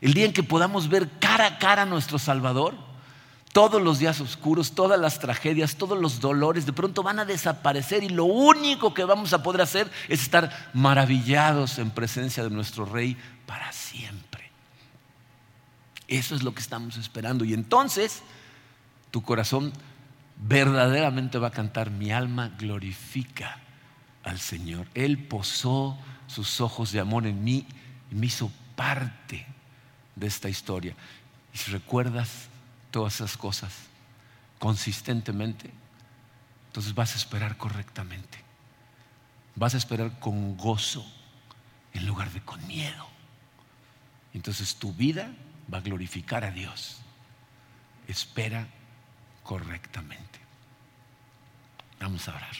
[0.00, 2.74] El día en que podamos ver cara a cara a nuestro Salvador.
[3.52, 8.02] Todos los días oscuros, todas las tragedias, todos los dolores de pronto van a desaparecer
[8.02, 12.86] y lo único que vamos a poder hacer es estar maravillados en presencia de nuestro
[12.86, 13.16] Rey
[13.46, 14.50] para siempre.
[16.08, 17.44] Eso es lo que estamos esperando.
[17.44, 18.22] Y entonces
[19.10, 19.72] tu corazón
[20.36, 23.60] verdaderamente va a cantar, mi alma glorifica
[24.24, 24.86] al Señor.
[24.94, 27.66] Él posó sus ojos de amor en mí
[28.12, 29.46] y me hizo parte
[30.14, 30.94] de esta historia.
[31.54, 32.48] Y si recuerdas
[32.90, 33.72] todas esas cosas
[34.58, 35.70] consistentemente,
[36.66, 38.38] entonces vas a esperar correctamente.
[39.56, 41.04] Vas a esperar con gozo
[41.94, 43.08] en lugar de con miedo.
[44.34, 45.32] Entonces tu vida
[45.72, 46.98] va a glorificar a Dios.
[48.08, 48.66] Espera
[49.42, 50.38] correctamente.
[51.98, 52.56] Vamos a orar.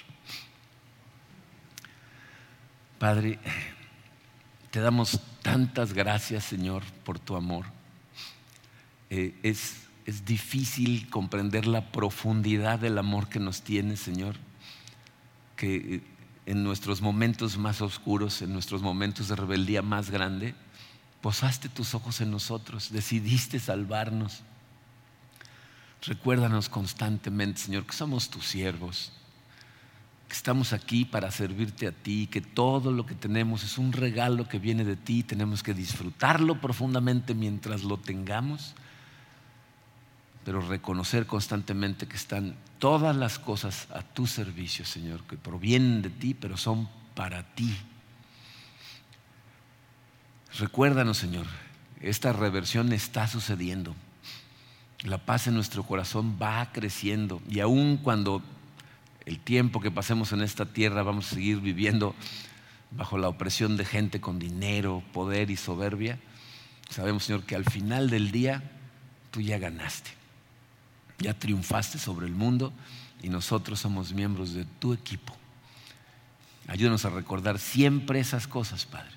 [2.98, 3.38] Padre,
[4.70, 5.20] te damos
[5.52, 7.66] tantas gracias, Señor, por tu amor.
[9.10, 14.36] Eh, es, es difícil comprender la profundidad del amor que nos tienes, Señor,
[15.56, 16.02] que eh,
[16.46, 20.54] en nuestros momentos más oscuros, en nuestros momentos de rebeldía más grande,
[21.20, 24.42] posaste tus ojos en nosotros, decidiste salvarnos
[26.04, 29.12] Recuérdanos constantemente, Señor, que somos tus siervos,
[30.32, 34.48] que estamos aquí para servirte a ti, que todo lo que tenemos es un regalo
[34.48, 38.74] que viene de ti, tenemos que disfrutarlo profundamente mientras lo tengamos,
[40.42, 46.08] pero reconocer constantemente que están todas las cosas a tu servicio, Señor, que provienen de
[46.08, 47.76] ti, pero son para ti.
[50.58, 51.44] Recuérdanos, Señor,
[52.00, 53.94] esta reversión está sucediendo
[55.04, 58.40] la paz en nuestro corazón va creciendo y aun cuando
[59.26, 62.14] el tiempo que pasemos en esta tierra vamos a seguir viviendo
[62.90, 66.18] bajo la opresión de gente con dinero, poder y soberbia,
[66.90, 68.62] sabemos Señor que al final del día
[69.30, 70.10] tú ya ganaste,
[71.18, 72.72] ya triunfaste sobre el mundo
[73.22, 75.34] y nosotros somos miembros de tu equipo.
[76.68, 79.12] Ayúdanos a recordar siempre esas cosas, Padre,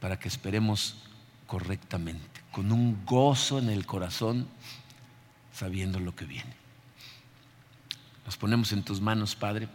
[0.00, 1.02] para que esperemos
[1.46, 4.46] correctamente, con un gozo en el corazón,
[5.52, 6.57] sabiendo lo que viene.
[8.28, 9.70] Nos ponemos en tus manos, Padre,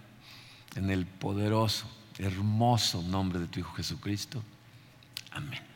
[0.75, 1.87] en el poderoso,
[2.19, 4.43] hermoso nombre de tu Hijo Jesucristo.
[5.31, 5.72] Amén.